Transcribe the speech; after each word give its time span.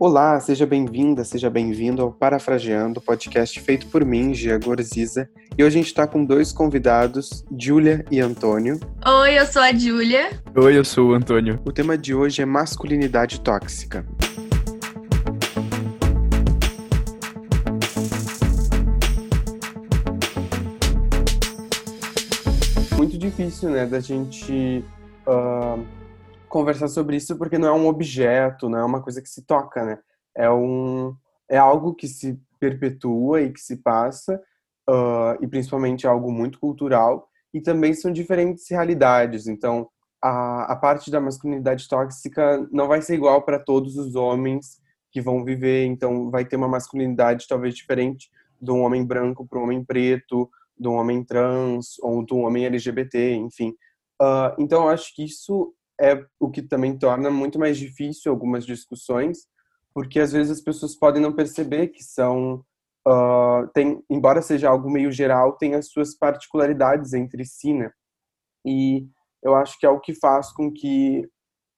Olá, 0.00 0.38
seja 0.38 0.64
bem-vinda, 0.64 1.24
seja 1.24 1.50
bem-vindo 1.50 2.00
ao 2.00 2.12
Parafraseando, 2.12 3.00
podcast 3.00 3.58
feito 3.60 3.88
por 3.88 4.04
mim, 4.04 4.32
Gia 4.32 4.56
Gorziza. 4.56 5.28
E 5.58 5.64
hoje 5.64 5.76
a 5.76 5.78
gente 5.80 5.88
está 5.88 6.06
com 6.06 6.24
dois 6.24 6.52
convidados, 6.52 7.44
Júlia 7.58 8.04
e 8.08 8.20
Antônio. 8.20 8.78
Oi, 9.04 9.36
eu 9.36 9.44
sou 9.44 9.60
a 9.60 9.72
Júlia. 9.72 10.30
Oi, 10.54 10.78
eu 10.78 10.84
sou 10.84 11.08
o 11.08 11.14
Antônio. 11.14 11.60
O 11.64 11.72
tema 11.72 11.98
de 11.98 12.14
hoje 12.14 12.40
é 12.40 12.44
masculinidade 12.46 13.40
tóxica. 13.40 14.06
Muito 22.96 23.18
difícil, 23.18 23.70
né, 23.70 23.84
da 23.84 23.98
gente 23.98 24.84
uh, 25.26 25.84
conversar 26.48 26.88
sobre 26.88 27.16
isso 27.16 27.36
porque 27.36 27.58
não 27.58 27.68
é 27.68 27.72
um 27.72 27.86
objeto, 27.86 28.68
não 28.68 28.78
é 28.78 28.84
uma 28.84 29.02
coisa 29.02 29.22
que 29.22 29.28
se 29.28 29.42
toca, 29.42 29.84
né? 29.84 29.98
É 30.36 30.50
um 30.50 31.14
é 31.48 31.56
algo 31.56 31.94
que 31.94 32.06
se 32.06 32.38
perpetua 32.60 33.40
e 33.40 33.52
que 33.52 33.60
se 33.60 33.76
passa 33.76 34.40
uh, 34.88 35.42
e 35.42 35.46
principalmente 35.46 36.06
é 36.06 36.10
algo 36.10 36.30
muito 36.30 36.58
cultural 36.60 37.28
e 37.54 37.60
também 37.60 37.94
são 37.94 38.12
diferentes 38.12 38.68
realidades. 38.70 39.46
Então 39.46 39.88
a, 40.22 40.72
a 40.72 40.76
parte 40.76 41.10
da 41.10 41.20
masculinidade 41.20 41.88
tóxica 41.88 42.66
não 42.70 42.88
vai 42.88 43.00
ser 43.00 43.14
igual 43.14 43.42
para 43.42 43.58
todos 43.58 43.96
os 43.96 44.14
homens 44.14 44.80
que 45.10 45.20
vão 45.20 45.44
viver. 45.44 45.84
Então 45.86 46.30
vai 46.30 46.44
ter 46.44 46.56
uma 46.56 46.68
masculinidade 46.68 47.46
talvez 47.48 47.74
diferente 47.74 48.30
de 48.60 48.70
um 48.70 48.82
homem 48.82 49.04
branco 49.04 49.46
para 49.46 49.58
um 49.58 49.62
homem 49.62 49.84
preto, 49.84 50.50
de 50.78 50.88
um 50.88 50.94
homem 50.94 51.24
trans 51.24 51.98
ou 52.00 52.24
de 52.24 52.34
um 52.34 52.44
homem 52.44 52.66
LGBT, 52.66 53.34
enfim. 53.34 53.70
Uh, 54.20 54.54
então 54.58 54.82
eu 54.82 54.88
acho 54.88 55.14
que 55.14 55.24
isso 55.24 55.72
é 56.00 56.24
o 56.38 56.50
que 56.50 56.62
também 56.62 56.98
torna 56.98 57.30
muito 57.30 57.58
mais 57.58 57.76
difícil 57.76 58.30
algumas 58.30 58.64
discussões, 58.64 59.46
porque 59.92 60.20
às 60.20 60.32
vezes 60.32 60.52
as 60.52 60.60
pessoas 60.60 60.94
podem 60.94 61.20
não 61.20 61.34
perceber 61.34 61.88
que 61.88 62.02
são 62.02 62.64
uh, 63.06 63.68
tem, 63.74 64.02
embora 64.08 64.42
seja 64.42 64.68
algo 64.68 64.90
meio 64.90 65.10
geral, 65.10 65.56
tem 65.56 65.74
as 65.74 65.88
suas 65.88 66.16
particularidades 66.16 67.12
entre 67.14 67.44
si, 67.44 67.72
né? 67.72 67.90
E 68.64 69.06
eu 69.42 69.54
acho 69.54 69.78
que 69.78 69.86
é 69.86 69.88
o 69.88 70.00
que 70.00 70.14
faz 70.14 70.52
com 70.52 70.72
que 70.72 71.28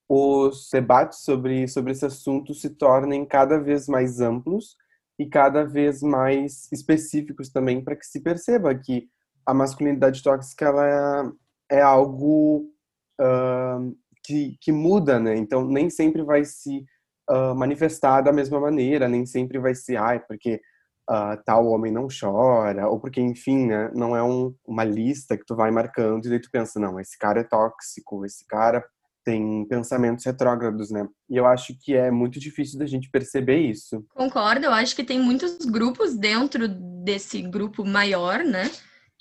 os 0.09 0.67
debates 0.71 1.19
sobre 1.23 1.67
sobre 1.67 1.93
esse 1.93 2.05
assunto 2.05 2.53
se 2.53 2.71
tornem 2.71 3.25
cada 3.25 3.57
vez 3.57 3.87
mais 3.87 4.19
amplos 4.19 4.75
e 5.17 5.25
cada 5.25 5.63
vez 5.63 6.01
mais 6.01 6.67
específicos 6.71 7.49
também 7.49 7.83
para 7.83 7.95
que 7.95 8.05
se 8.05 8.21
perceba 8.21 8.75
que 8.75 9.07
a 9.45 9.53
masculinidade 9.53 10.21
tóxica 10.21 10.65
ela 10.65 11.33
é, 11.69 11.77
é 11.77 11.81
algo 11.81 12.71
uh, 13.19 13.95
que, 14.31 14.57
que 14.61 14.71
muda, 14.71 15.19
né? 15.19 15.35
Então, 15.35 15.65
nem 15.65 15.89
sempre 15.89 16.23
vai 16.23 16.45
se 16.45 16.85
uh, 17.29 17.55
manifestar 17.55 18.21
da 18.21 18.31
mesma 18.31 18.59
maneira, 18.59 19.07
nem 19.07 19.25
sempre 19.25 19.59
vai 19.59 19.75
ser, 19.75 19.97
ai, 19.97 20.19
porque 20.19 20.61
uh, 21.09 21.41
tal 21.45 21.67
homem 21.67 21.91
não 21.91 22.07
chora, 22.07 22.87
ou 22.87 22.99
porque, 22.99 23.19
enfim, 23.19 23.67
né, 23.67 23.91
não 23.93 24.15
é 24.15 24.23
um, 24.23 24.53
uma 24.65 24.83
lista 24.83 25.37
que 25.37 25.45
tu 25.45 25.55
vai 25.55 25.69
marcando 25.69 26.25
e 26.25 26.29
daí 26.29 26.39
tu 26.39 26.49
pensa, 26.51 26.79
não, 26.79 26.99
esse 26.99 27.17
cara 27.17 27.41
é 27.41 27.43
tóxico, 27.43 28.25
esse 28.25 28.45
cara 28.47 28.83
tem 29.23 29.67
pensamentos 29.67 30.25
retrógrados, 30.25 30.89
né? 30.89 31.07
E 31.29 31.37
eu 31.37 31.45
acho 31.45 31.77
que 31.79 31.93
é 31.93 32.09
muito 32.09 32.39
difícil 32.39 32.79
da 32.79 32.87
gente 32.87 33.07
perceber 33.11 33.59
isso. 33.59 34.03
Concordo, 34.15 34.65
eu 34.65 34.71
acho 34.71 34.95
que 34.95 35.03
tem 35.03 35.19
muitos 35.19 35.63
grupos 35.63 36.15
dentro 36.15 36.67
desse 36.67 37.39
grupo 37.43 37.85
maior, 37.85 38.39
né? 38.39 38.71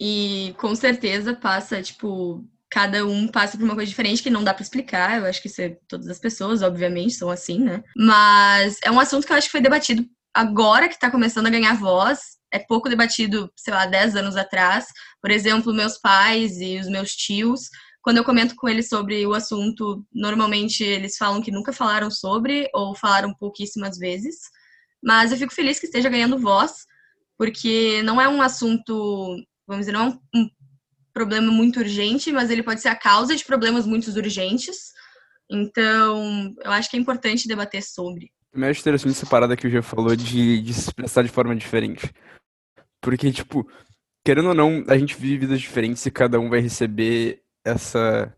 E 0.00 0.54
com 0.58 0.74
certeza 0.74 1.34
passa, 1.34 1.82
tipo, 1.82 2.42
cada 2.70 3.04
um 3.04 3.26
passa 3.26 3.58
por 3.58 3.64
uma 3.64 3.74
coisa 3.74 3.88
diferente 3.88 4.22
que 4.22 4.30
não 4.30 4.44
dá 4.44 4.54
para 4.54 4.62
explicar. 4.62 5.18
Eu 5.18 5.26
acho 5.26 5.42
que 5.42 5.48
isso 5.48 5.60
é, 5.60 5.76
todas 5.88 6.08
as 6.08 6.18
pessoas, 6.18 6.62
obviamente, 6.62 7.14
são 7.14 7.28
assim, 7.28 7.58
né? 7.58 7.82
Mas 7.96 8.78
é 8.82 8.90
um 8.90 9.00
assunto 9.00 9.26
que 9.26 9.32
eu 9.32 9.36
acho 9.36 9.48
que 9.48 9.52
foi 9.52 9.60
debatido 9.60 10.06
agora 10.32 10.88
que 10.88 10.94
está 10.94 11.10
começando 11.10 11.46
a 11.46 11.50
ganhar 11.50 11.74
voz. 11.74 12.38
É 12.52 12.58
pouco 12.58 12.88
debatido, 12.88 13.52
sei 13.56 13.74
lá, 13.74 13.86
10 13.86 14.16
anos 14.16 14.36
atrás. 14.36 14.86
Por 15.20 15.30
exemplo, 15.30 15.74
meus 15.74 15.98
pais 15.98 16.60
e 16.60 16.78
os 16.78 16.88
meus 16.88 17.12
tios, 17.12 17.68
quando 18.02 18.18
eu 18.18 18.24
comento 18.24 18.54
com 18.54 18.68
eles 18.68 18.88
sobre 18.88 19.26
o 19.26 19.34
assunto, 19.34 20.04
normalmente 20.12 20.84
eles 20.84 21.16
falam 21.16 21.42
que 21.42 21.50
nunca 21.50 21.72
falaram 21.72 22.10
sobre 22.10 22.68
ou 22.72 22.94
falaram 22.94 23.34
pouquíssimas 23.34 23.98
vezes. 23.98 24.36
Mas 25.02 25.32
eu 25.32 25.38
fico 25.38 25.52
feliz 25.52 25.80
que 25.80 25.86
esteja 25.86 26.08
ganhando 26.08 26.38
voz, 26.38 26.86
porque 27.36 28.02
não 28.04 28.20
é 28.20 28.28
um 28.28 28.40
assunto, 28.40 29.36
vamos 29.66 29.86
dizer, 29.86 29.92
não 29.92 30.06
é 30.06 30.38
um 30.38 30.48
problema 31.12 31.52
muito 31.52 31.80
urgente, 31.80 32.32
mas 32.32 32.50
ele 32.50 32.62
pode 32.62 32.80
ser 32.80 32.88
a 32.88 32.96
causa 32.96 33.34
de 33.34 33.44
problemas 33.44 33.86
muito 33.86 34.10
urgentes. 34.10 34.92
Então, 35.48 36.54
eu 36.64 36.70
acho 36.70 36.90
que 36.90 36.96
é 36.96 37.00
importante 37.00 37.48
debater 37.48 37.82
sobre. 37.82 38.30
Eu 38.52 38.64
acho 38.64 38.80
interessante 38.80 39.12
essa 39.12 39.26
parada 39.26 39.56
que 39.56 39.66
o 39.66 39.70
Jean 39.70 39.82
falou 39.82 40.14
de, 40.14 40.60
de 40.62 40.74
se 40.74 40.88
expressar 40.88 41.22
de 41.22 41.28
forma 41.28 41.54
diferente. 41.54 42.12
Porque, 43.00 43.30
tipo, 43.32 43.68
querendo 44.24 44.48
ou 44.48 44.54
não, 44.54 44.84
a 44.88 44.96
gente 44.98 45.16
vive 45.16 45.38
vidas 45.38 45.60
diferentes 45.60 46.04
e 46.04 46.10
cada 46.10 46.38
um 46.38 46.48
vai 46.48 46.60
receber 46.60 47.42
essa 47.64 48.34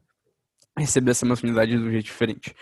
receber 0.78 1.10
essa 1.10 1.26
masculinidade 1.26 1.72
de 1.72 1.78
um 1.78 1.90
jeito 1.90 2.06
diferente. 2.06 2.54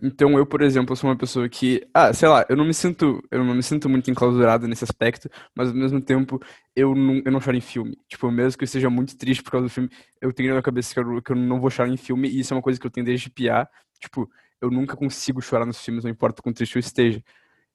Então 0.00 0.38
eu, 0.38 0.46
por 0.46 0.62
exemplo, 0.62 0.94
sou 0.94 1.10
uma 1.10 1.16
pessoa 1.16 1.48
que, 1.48 1.84
ah, 1.92 2.12
sei 2.12 2.28
lá, 2.28 2.46
eu 2.48 2.56
não 2.56 2.64
me 2.64 2.72
sinto, 2.72 3.20
eu 3.30 3.44
não 3.44 3.54
me 3.54 3.62
sinto 3.62 3.88
muito 3.88 4.08
enclausurado 4.10 4.68
nesse 4.68 4.84
aspecto, 4.84 5.28
mas 5.54 5.68
ao 5.68 5.74
mesmo 5.74 6.00
tempo 6.00 6.40
eu 6.74 6.94
não, 6.94 7.20
eu 7.24 7.32
não 7.32 7.40
choro 7.40 7.56
em 7.56 7.60
filme. 7.60 7.96
Tipo, 8.08 8.30
mesmo 8.30 8.56
que 8.56 8.62
eu 8.62 8.66
esteja 8.66 8.88
muito 8.88 9.16
triste 9.16 9.42
por 9.42 9.50
causa 9.50 9.66
do 9.66 9.70
filme, 9.70 9.90
eu 10.20 10.32
tenho 10.32 10.50
na 10.50 10.54
minha 10.54 10.62
cabeça 10.62 10.94
que 10.94 11.00
eu, 11.00 11.20
que 11.22 11.32
eu 11.32 11.36
não 11.36 11.60
vou 11.60 11.68
chorar 11.68 11.90
em 11.90 11.96
filme, 11.96 12.28
e 12.28 12.40
isso 12.40 12.54
é 12.54 12.56
uma 12.56 12.62
coisa 12.62 12.78
que 12.78 12.86
eu 12.86 12.90
tenho 12.90 13.06
desde 13.06 13.28
piar. 13.28 13.68
Tipo, 14.00 14.30
eu 14.60 14.70
nunca 14.70 14.96
consigo 14.96 15.40
chorar 15.42 15.66
nos 15.66 15.80
filmes, 15.84 16.04
não 16.04 16.10
importa 16.10 16.42
quão 16.42 16.52
triste 16.52 16.76
eu 16.76 16.80
esteja. 16.80 17.22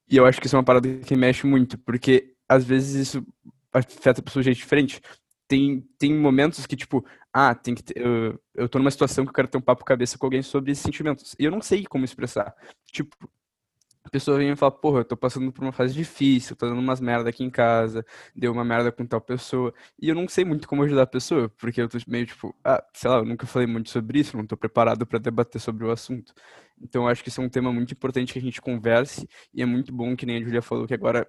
E 0.08 0.16
eu 0.16 0.26
acho 0.26 0.40
que 0.40 0.46
isso 0.46 0.56
é 0.56 0.58
uma 0.58 0.64
parada 0.64 0.88
que 0.98 1.16
mexe 1.16 1.46
muito, 1.46 1.78
porque 1.78 2.34
às 2.48 2.64
vezes 2.64 3.08
isso 3.08 3.26
afeta 3.72 4.22
pessoas 4.22 4.44
de 4.44 4.50
jeito 4.52 4.58
diferente 4.58 5.00
tem, 5.54 5.80
tem 5.96 6.12
momentos 6.12 6.66
que, 6.66 6.74
tipo, 6.74 7.04
ah, 7.32 7.54
tem 7.54 7.76
que 7.76 7.82
ter, 7.84 7.96
eu, 7.96 8.40
eu 8.54 8.68
tô 8.68 8.78
numa 8.80 8.90
situação 8.90 9.24
que 9.24 9.30
eu 9.30 9.34
quero 9.34 9.46
ter 9.46 9.56
um 9.56 9.60
papo 9.60 9.84
cabeça 9.84 10.18
com 10.18 10.26
alguém 10.26 10.42
sobre 10.42 10.72
esses 10.72 10.82
sentimentos. 10.82 11.36
E 11.38 11.44
eu 11.44 11.50
não 11.50 11.62
sei 11.62 11.84
como 11.84 12.04
expressar. 12.04 12.52
Tipo, 12.90 13.16
a 14.02 14.10
pessoa 14.10 14.36
vem 14.36 14.50
e 14.50 14.56
fala, 14.56 14.72
porra, 14.72 15.00
eu 15.00 15.04
tô 15.04 15.16
passando 15.16 15.52
por 15.52 15.62
uma 15.62 15.72
fase 15.72 15.94
difícil, 15.94 16.56
tô 16.56 16.68
dando 16.68 16.80
umas 16.80 17.00
merda 17.00 17.30
aqui 17.30 17.44
em 17.44 17.50
casa, 17.50 18.04
deu 18.34 18.50
uma 18.52 18.64
merda 18.64 18.90
com 18.90 19.06
tal 19.06 19.20
pessoa. 19.20 19.72
E 20.00 20.08
eu 20.08 20.14
não 20.16 20.28
sei 20.28 20.44
muito 20.44 20.66
como 20.66 20.82
ajudar 20.82 21.02
a 21.02 21.06
pessoa, 21.06 21.48
porque 21.50 21.80
eu 21.80 21.88
tô 21.88 21.98
meio 22.08 22.26
tipo, 22.26 22.52
ah, 22.64 22.84
sei 22.92 23.08
lá, 23.10 23.18
eu 23.18 23.24
nunca 23.24 23.46
falei 23.46 23.68
muito 23.68 23.90
sobre 23.90 24.18
isso, 24.18 24.36
não 24.36 24.46
tô 24.46 24.56
preparado 24.56 25.06
para 25.06 25.20
debater 25.20 25.60
sobre 25.60 25.84
o 25.84 25.90
assunto. 25.92 26.34
Então 26.82 27.04
eu 27.04 27.08
acho 27.08 27.22
que 27.22 27.28
isso 27.28 27.40
é 27.40 27.44
um 27.44 27.48
tema 27.48 27.72
muito 27.72 27.92
importante 27.92 28.32
que 28.32 28.38
a 28.40 28.42
gente 28.42 28.60
converse, 28.60 29.28
e 29.52 29.62
é 29.62 29.66
muito 29.66 29.92
bom 29.92 30.16
que 30.16 30.26
nem 30.26 30.38
a 30.38 30.44
Julia 30.44 30.62
falou 30.62 30.86
que 30.86 30.94
agora 30.94 31.28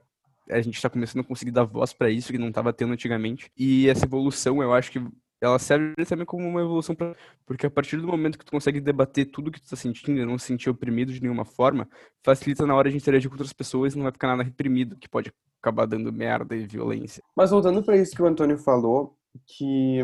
a 0.49 0.61
gente 0.61 0.75
está 0.75 0.89
começando 0.89 1.21
a 1.21 1.27
conseguir 1.27 1.51
dar 1.51 1.63
voz 1.63 1.93
para 1.93 2.09
isso 2.09 2.31
que 2.31 2.37
não 2.37 2.49
estava 2.49 2.73
tendo 2.73 2.93
antigamente. 2.93 3.49
E 3.57 3.87
essa 3.89 4.05
evolução, 4.05 4.61
eu 4.61 4.73
acho 4.73 4.91
que 4.91 4.99
ela 5.41 5.59
serve 5.59 6.05
também 6.05 6.25
como 6.25 6.47
uma 6.47 6.61
evolução 6.61 6.95
para 6.95 7.15
porque 7.45 7.65
a 7.65 7.69
partir 7.69 7.97
do 7.97 8.07
momento 8.07 8.37
que 8.37 8.45
tu 8.45 8.51
consegue 8.51 8.79
debater 8.79 9.25
tudo 9.25 9.51
que 9.51 9.59
tu 9.59 9.65
está 9.65 9.75
sentindo 9.75 10.19
e 10.19 10.25
não 10.25 10.37
se 10.37 10.47
sentir 10.47 10.69
oprimido 10.69 11.11
de 11.11 11.21
nenhuma 11.21 11.45
forma, 11.45 11.87
facilita 12.23 12.65
na 12.65 12.75
hora 12.75 12.89
de 12.89 12.97
interagir 12.97 13.29
com 13.29 13.35
outras 13.35 13.53
pessoas 13.53 13.93
e 13.93 13.97
não 13.97 14.03
vai 14.03 14.11
ficar 14.11 14.27
nada 14.27 14.43
reprimido, 14.43 14.95
que 14.95 15.09
pode 15.09 15.31
acabar 15.61 15.85
dando 15.85 16.11
merda 16.11 16.55
e 16.55 16.65
violência. 16.65 17.23
Mas 17.35 17.51
voltando 17.51 17.83
para 17.83 17.97
isso 17.97 18.15
que 18.15 18.21
o 18.21 18.27
Antônio 18.27 18.57
falou, 18.57 19.17
que 19.45 20.01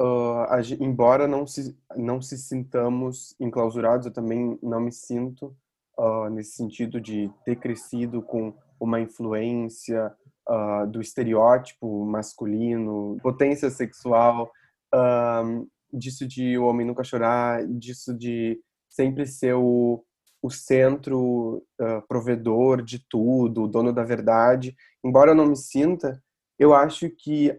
uh, 0.00 0.46
embora 0.80 1.28
não 1.28 1.46
se 1.46 1.76
não 1.96 2.20
se 2.20 2.38
sintamos 2.38 3.34
enclausurados, 3.38 4.06
eu 4.06 4.12
também 4.12 4.58
não 4.62 4.80
me 4.80 4.92
sinto 4.92 5.56
uh, 5.98 6.28
nesse 6.30 6.52
sentido 6.52 7.00
de 7.00 7.30
ter 7.44 7.56
crescido 7.56 8.22
com 8.22 8.54
uma 8.78 9.00
influência 9.00 10.12
uh, 10.48 10.86
do 10.86 11.00
estereótipo 11.00 12.04
masculino, 12.04 13.16
potência 13.22 13.70
sexual, 13.70 14.50
uh, 14.94 15.68
disso 15.92 16.26
de 16.26 16.58
o 16.58 16.64
homem 16.64 16.86
nunca 16.86 17.04
chorar, 17.04 17.66
disso 17.66 18.12
de 18.12 18.60
sempre 18.88 19.26
ser 19.26 19.54
o, 19.54 20.04
o 20.42 20.50
centro 20.50 21.64
uh, 21.80 22.06
provedor 22.08 22.82
de 22.82 23.04
tudo, 23.08 23.62
o 23.62 23.68
dono 23.68 23.92
da 23.92 24.04
verdade. 24.04 24.74
Embora 25.04 25.30
eu 25.30 25.34
não 25.34 25.46
me 25.46 25.56
sinta, 25.56 26.22
eu 26.58 26.74
acho 26.74 27.10
que 27.10 27.58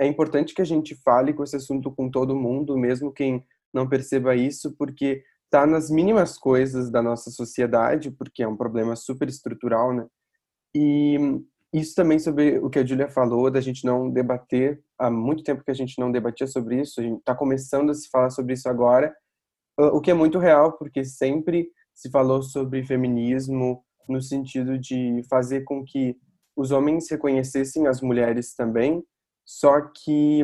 é 0.00 0.04
importante 0.04 0.52
que 0.52 0.60
a 0.60 0.64
gente 0.64 0.96
fale 0.96 1.32
com 1.32 1.44
esse 1.44 1.54
assunto 1.54 1.92
com 1.92 2.10
todo 2.10 2.34
mundo, 2.34 2.76
mesmo 2.76 3.12
quem 3.12 3.46
não 3.72 3.88
perceba 3.88 4.34
isso, 4.34 4.74
porque 4.76 5.22
está 5.52 5.66
nas 5.66 5.90
mínimas 5.90 6.38
coisas 6.38 6.90
da 6.90 7.02
nossa 7.02 7.30
sociedade, 7.30 8.10
porque 8.10 8.42
é 8.42 8.48
um 8.48 8.56
problema 8.56 8.96
super 8.96 9.28
estrutural, 9.28 9.92
né? 9.92 10.06
E 10.74 11.18
isso 11.74 11.94
também 11.94 12.18
sobre 12.18 12.58
o 12.58 12.70
que 12.70 12.78
a 12.78 12.86
Julia 12.86 13.10
falou, 13.10 13.50
da 13.50 13.60
gente 13.60 13.84
não 13.84 14.10
debater, 14.10 14.82
há 14.98 15.10
muito 15.10 15.44
tempo 15.44 15.62
que 15.62 15.70
a 15.70 15.74
gente 15.74 15.98
não 16.00 16.10
debatia 16.10 16.46
sobre 16.46 16.80
isso, 16.80 17.00
a 17.00 17.02
gente 17.02 17.18
está 17.18 17.34
começando 17.34 17.90
a 17.90 17.94
se 17.94 18.08
falar 18.08 18.30
sobre 18.30 18.54
isso 18.54 18.66
agora, 18.66 19.14
o 19.78 20.00
que 20.00 20.10
é 20.10 20.14
muito 20.14 20.38
real, 20.38 20.72
porque 20.78 21.04
sempre 21.04 21.68
se 21.94 22.10
falou 22.10 22.42
sobre 22.42 22.82
feminismo 22.86 23.84
no 24.08 24.22
sentido 24.22 24.78
de 24.78 25.22
fazer 25.28 25.64
com 25.64 25.84
que 25.84 26.16
os 26.56 26.70
homens 26.70 27.10
reconhecessem 27.10 27.86
as 27.86 28.00
mulheres 28.00 28.54
também, 28.54 29.04
só 29.44 29.82
que 29.82 30.42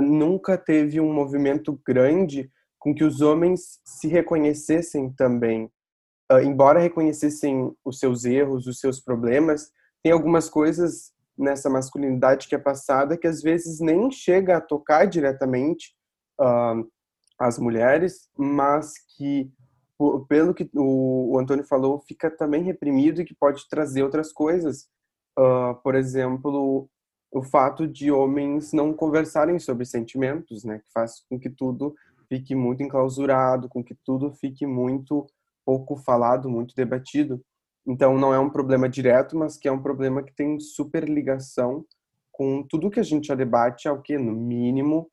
nunca 0.00 0.58
teve 0.58 1.00
um 1.00 1.12
movimento 1.12 1.80
grande 1.86 2.50
com 2.82 2.92
que 2.92 3.04
os 3.04 3.20
homens 3.20 3.80
se 3.84 4.08
reconhecessem 4.08 5.08
também. 5.12 5.70
uh, 6.32 6.40
embora 6.40 6.80
reconhecessem 6.80 7.72
os 7.84 7.98
seus 7.98 8.24
erros, 8.24 8.66
os 8.66 8.80
seus 8.80 9.00
problemas, 9.00 9.70
tem 10.02 10.12
algumas 10.12 10.48
coisas 10.48 11.12
nessa 11.38 11.70
masculinidade 11.70 12.48
que 12.48 12.54
é 12.54 12.58
passada 12.58 13.16
que 13.16 13.26
às 13.26 13.40
vezes 13.40 13.80
nem 13.80 14.10
chega 14.10 14.56
a 14.56 14.60
tocar 14.60 15.06
diretamente 15.06 15.94
uh, 16.40 16.90
as 17.38 17.58
mulheres, 17.58 18.28
mas 18.36 18.94
que 19.16 19.50
pelo 20.28 20.52
que 20.52 20.68
o, 20.74 21.38
Antônio 21.38 21.64
falou 21.64 22.00
fica 22.00 22.28
também 22.28 22.64
reprimido 22.64 23.20
e 23.20 23.24
que 23.24 23.34
pode 23.34 23.68
trazer 23.68 24.02
outras 24.02 24.32
coisas, 24.32 24.88
uh, 25.38 25.74
por 25.84 25.94
exemplo 25.94 26.88
o 27.30 27.42
fato 27.42 27.86
de 27.86 28.10
homens 28.10 28.72
não 28.72 28.92
conversarem 28.92 29.58
sobre 29.58 29.86
sentimentos, 29.86 30.64
né, 30.64 30.80
que 30.80 30.92
faz 30.92 31.24
com 31.30 31.38
que 31.38 31.48
tudo 31.48 31.94
fique 32.32 32.54
muito 32.54 32.82
enclausurado, 32.82 33.68
com 33.68 33.84
que 33.84 33.94
tudo 34.06 34.32
fique 34.32 34.66
muito 34.66 35.26
pouco 35.66 35.96
falado, 35.96 36.48
muito 36.48 36.74
debatido. 36.74 37.42
Então 37.86 38.16
não 38.16 38.32
é 38.32 38.38
um 38.38 38.48
problema 38.48 38.88
direto, 38.88 39.36
mas 39.36 39.58
que 39.58 39.68
é 39.68 39.72
um 39.72 39.82
problema 39.82 40.22
que 40.22 40.34
tem 40.34 40.58
super 40.58 41.06
ligação 41.06 41.84
com 42.30 42.62
tudo 42.66 42.90
que 42.90 43.00
a 43.00 43.02
gente 43.02 43.26
já 43.26 43.34
debate 43.34 43.86
há 43.86 43.92
o 43.92 44.00
que 44.00 44.16
no 44.16 44.32
mínimo 44.32 45.10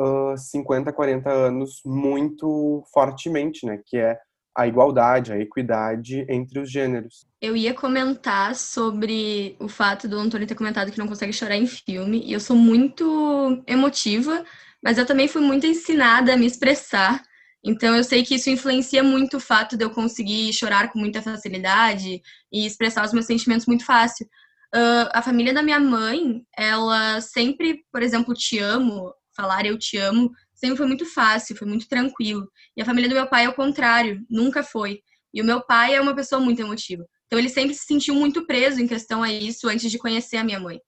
uh, 0.00 0.38
50, 0.38 0.90
40 0.94 1.30
anos 1.30 1.82
muito 1.84 2.82
fortemente, 2.90 3.66
né, 3.66 3.78
que 3.84 3.98
é 3.98 4.18
a 4.56 4.66
igualdade, 4.66 5.32
a 5.32 5.38
equidade 5.38 6.24
entre 6.28 6.58
os 6.58 6.70
gêneros. 6.70 7.26
Eu 7.40 7.54
ia 7.54 7.74
comentar 7.74 8.54
sobre 8.54 9.56
o 9.58 9.68
fato 9.68 10.08
do 10.08 10.18
Antônio 10.18 10.46
ter 10.46 10.54
comentado 10.54 10.90
que 10.90 10.98
não 10.98 11.08
consegue 11.08 11.32
chorar 11.32 11.56
em 11.56 11.66
filme, 11.66 12.22
e 12.24 12.32
eu 12.32 12.40
sou 12.40 12.56
muito 12.56 13.62
emotiva, 13.66 14.42
mas 14.82 14.98
eu 14.98 15.06
também 15.06 15.28
fui 15.28 15.40
muito 15.40 15.66
ensinada 15.66 16.34
a 16.34 16.36
me 16.36 16.46
expressar. 16.46 17.22
Então 17.64 17.96
eu 17.96 18.02
sei 18.02 18.24
que 18.24 18.34
isso 18.34 18.50
influencia 18.50 19.02
muito 19.02 19.36
o 19.36 19.40
fato 19.40 19.76
de 19.76 19.84
eu 19.84 19.90
conseguir 19.90 20.52
chorar 20.52 20.90
com 20.90 20.98
muita 20.98 21.22
facilidade 21.22 22.20
e 22.52 22.66
expressar 22.66 23.04
os 23.04 23.12
meus 23.12 23.26
sentimentos 23.26 23.66
muito 23.66 23.84
fácil. 23.84 24.26
Uh, 24.74 25.06
a 25.12 25.22
família 25.22 25.54
da 25.54 25.62
minha 25.62 25.78
mãe, 25.78 26.44
ela 26.56 27.20
sempre, 27.20 27.84
por 27.92 28.02
exemplo, 28.02 28.34
te 28.34 28.58
amo, 28.58 29.14
falar 29.36 29.64
eu 29.66 29.78
te 29.78 29.96
amo, 29.98 30.32
sempre 30.54 30.76
foi 30.76 30.86
muito 30.86 31.06
fácil, 31.06 31.56
foi 31.56 31.68
muito 31.68 31.86
tranquilo. 31.88 32.50
E 32.76 32.82
a 32.82 32.84
família 32.84 33.08
do 33.08 33.14
meu 33.14 33.26
pai 33.28 33.44
é 33.44 33.48
o 33.48 33.54
contrário, 33.54 34.24
nunca 34.28 34.64
foi. 34.64 35.00
E 35.32 35.40
o 35.40 35.44
meu 35.44 35.62
pai 35.62 35.94
é 35.94 36.00
uma 36.00 36.14
pessoa 36.14 36.40
muito 36.40 36.60
emotiva. 36.60 37.06
Então 37.26 37.38
ele 37.38 37.48
sempre 37.48 37.74
se 37.74 37.84
sentiu 37.86 38.14
muito 38.14 38.46
preso 38.46 38.80
em 38.80 38.86
questão 38.86 39.22
a 39.22 39.32
isso 39.32 39.68
antes 39.68 39.90
de 39.90 39.98
conhecer 39.98 40.36
a 40.36 40.44
minha 40.44 40.58
mãe. 40.58 40.80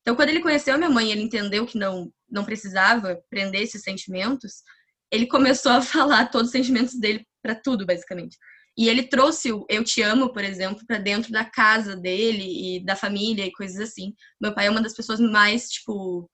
Então 0.00 0.14
quando 0.14 0.28
ele 0.28 0.40
conheceu 0.40 0.74
a 0.74 0.78
minha 0.78 0.88
mãe, 0.90 1.10
ele 1.10 1.22
entendeu 1.22 1.66
que 1.66 1.76
não 1.76 2.10
não 2.30 2.44
precisava 2.44 3.20
prender 3.28 3.62
esses 3.62 3.82
sentimentos, 3.82 4.62
ele 5.10 5.26
começou 5.26 5.72
a 5.72 5.82
falar 5.82 6.30
todos 6.30 6.48
os 6.48 6.52
sentimentos 6.52 6.98
dele 6.98 7.26
para 7.42 7.54
tudo, 7.54 7.86
basicamente. 7.86 8.36
E 8.78 8.88
ele 8.88 9.02
trouxe 9.02 9.52
o 9.52 9.66
Eu 9.68 9.84
Te 9.84 10.00
Amo, 10.00 10.32
por 10.32 10.44
exemplo, 10.44 10.84
para 10.86 10.98
dentro 10.98 11.32
da 11.32 11.44
casa 11.44 11.96
dele 11.96 12.76
e 12.76 12.84
da 12.84 12.96
família 12.96 13.44
e 13.44 13.52
coisas 13.52 13.80
assim. 13.80 14.14
Meu 14.40 14.54
pai 14.54 14.66
é 14.66 14.70
uma 14.70 14.80
das 14.80 14.94
pessoas 14.94 15.20
mais, 15.20 15.68
tipo, 15.68 16.30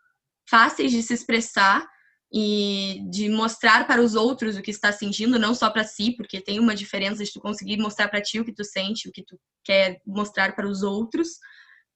fáceis 0.49 0.93
de 0.93 1.03
se 1.03 1.15
expressar 1.15 1.87
e 2.33 3.03
de 3.11 3.29
mostrar 3.29 3.87
para 3.87 4.03
os 4.03 4.15
outros 4.15 4.57
o 4.57 4.63
que 4.63 4.71
está 4.71 4.93
sentindo, 4.93 5.39
não 5.39 5.55
só 5.55 5.71
para 5.71 5.85
si, 5.85 6.15
porque 6.17 6.41
tem 6.41 6.59
uma 6.59 6.75
diferença 6.75 7.25
de 7.25 7.33
tu 7.33 7.41
conseguir 7.41 7.79
mostrar 7.79 8.09
para 8.09 8.21
ti 8.21 8.39
o 8.39 8.45
que 8.45 8.53
tu 8.53 8.65
sente, 8.65 9.09
o 9.09 9.13
que 9.13 9.25
tu 9.25 9.39
quer 9.65 10.01
mostrar 10.07 10.55
para 10.55 10.69
os 10.69 10.83
outros. 10.83 11.29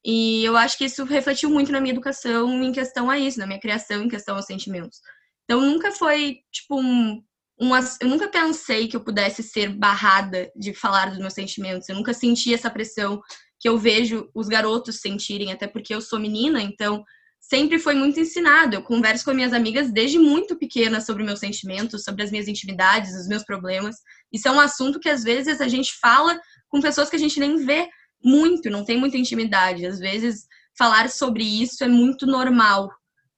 E 0.05 0.45
eu 0.45 0.57
acho 0.57 0.79
que 0.79 0.85
isso 0.85 1.05
refletiu 1.05 1.51
muito 1.51 1.71
na 1.71 1.81
minha 1.81 1.93
educação 1.93 2.63
em 2.63 2.73
questão 2.73 3.11
a 3.11 3.19
isso, 3.19 3.39
na 3.39 3.47
minha 3.47 3.61
criação 3.61 4.03
em 4.03 4.09
questão 4.09 4.37
aos 4.37 4.47
sentimentos. 4.47 4.99
Então 5.45 5.61
nunca 5.61 5.93
foi 5.93 6.39
tipo 6.51 6.81
um, 6.81 7.23
um 7.61 7.77
eu 8.01 8.09
nunca 8.09 8.29
pensei 8.29 8.89
que 8.89 8.97
eu 8.97 9.05
pudesse 9.05 9.43
ser 9.43 9.69
barrada 9.69 10.51
de 10.57 10.73
falar 10.73 11.11
dos 11.11 11.19
meus 11.19 11.35
sentimentos. 11.35 11.89
Eu 11.89 11.97
nunca 11.97 12.15
senti 12.15 12.55
essa 12.55 12.71
pressão 12.71 13.21
que 13.59 13.69
eu 13.69 13.77
vejo 13.77 14.31
os 14.35 14.49
garotos 14.49 15.01
sentirem, 15.01 15.53
até 15.53 15.67
porque 15.67 15.95
eu 15.95 16.01
sou 16.01 16.19
menina, 16.19 16.63
então 16.63 17.05
sempre 17.39 17.79
foi 17.79 17.95
muito 17.95 18.19
ensinado. 18.19 18.77
Eu 18.77 18.83
converso 18.83 19.25
com 19.25 19.35
minhas 19.35 19.53
amigas 19.53 19.93
desde 19.93 20.19
muito 20.19 20.57
pequena 20.57 21.01
sobre 21.01 21.25
meus 21.25 21.41
sentimentos, 21.41 22.05
sobre 22.05 22.23
as 22.23 22.31
minhas 22.31 22.49
intimidades, 22.49 23.15
os 23.15 23.29
meus 23.29 23.45
problemas. 23.45 23.97
Isso 24.33 24.49
é 24.49 24.51
um 24.51 24.61
assunto 24.61 25.01
que 25.01 25.09
às 25.09 25.23
vezes 25.23 25.61
a 25.61 25.69
gente 25.69 25.93
fala 26.01 26.41
com 26.69 26.81
pessoas 26.81 27.11
que 27.11 27.17
a 27.17 27.19
gente 27.19 27.39
nem 27.39 27.57
vê 27.57 27.89
muito, 28.23 28.71
não 28.71 28.85
tem 28.85 28.99
muita 28.99 29.17
intimidade. 29.17 29.87
Às 29.87 29.99
vezes 29.99 30.47
falar 30.77 31.09
sobre 31.11 31.45
isso 31.45 31.83
é 31.85 31.89
muito 31.89 32.27
normal. 32.27 32.91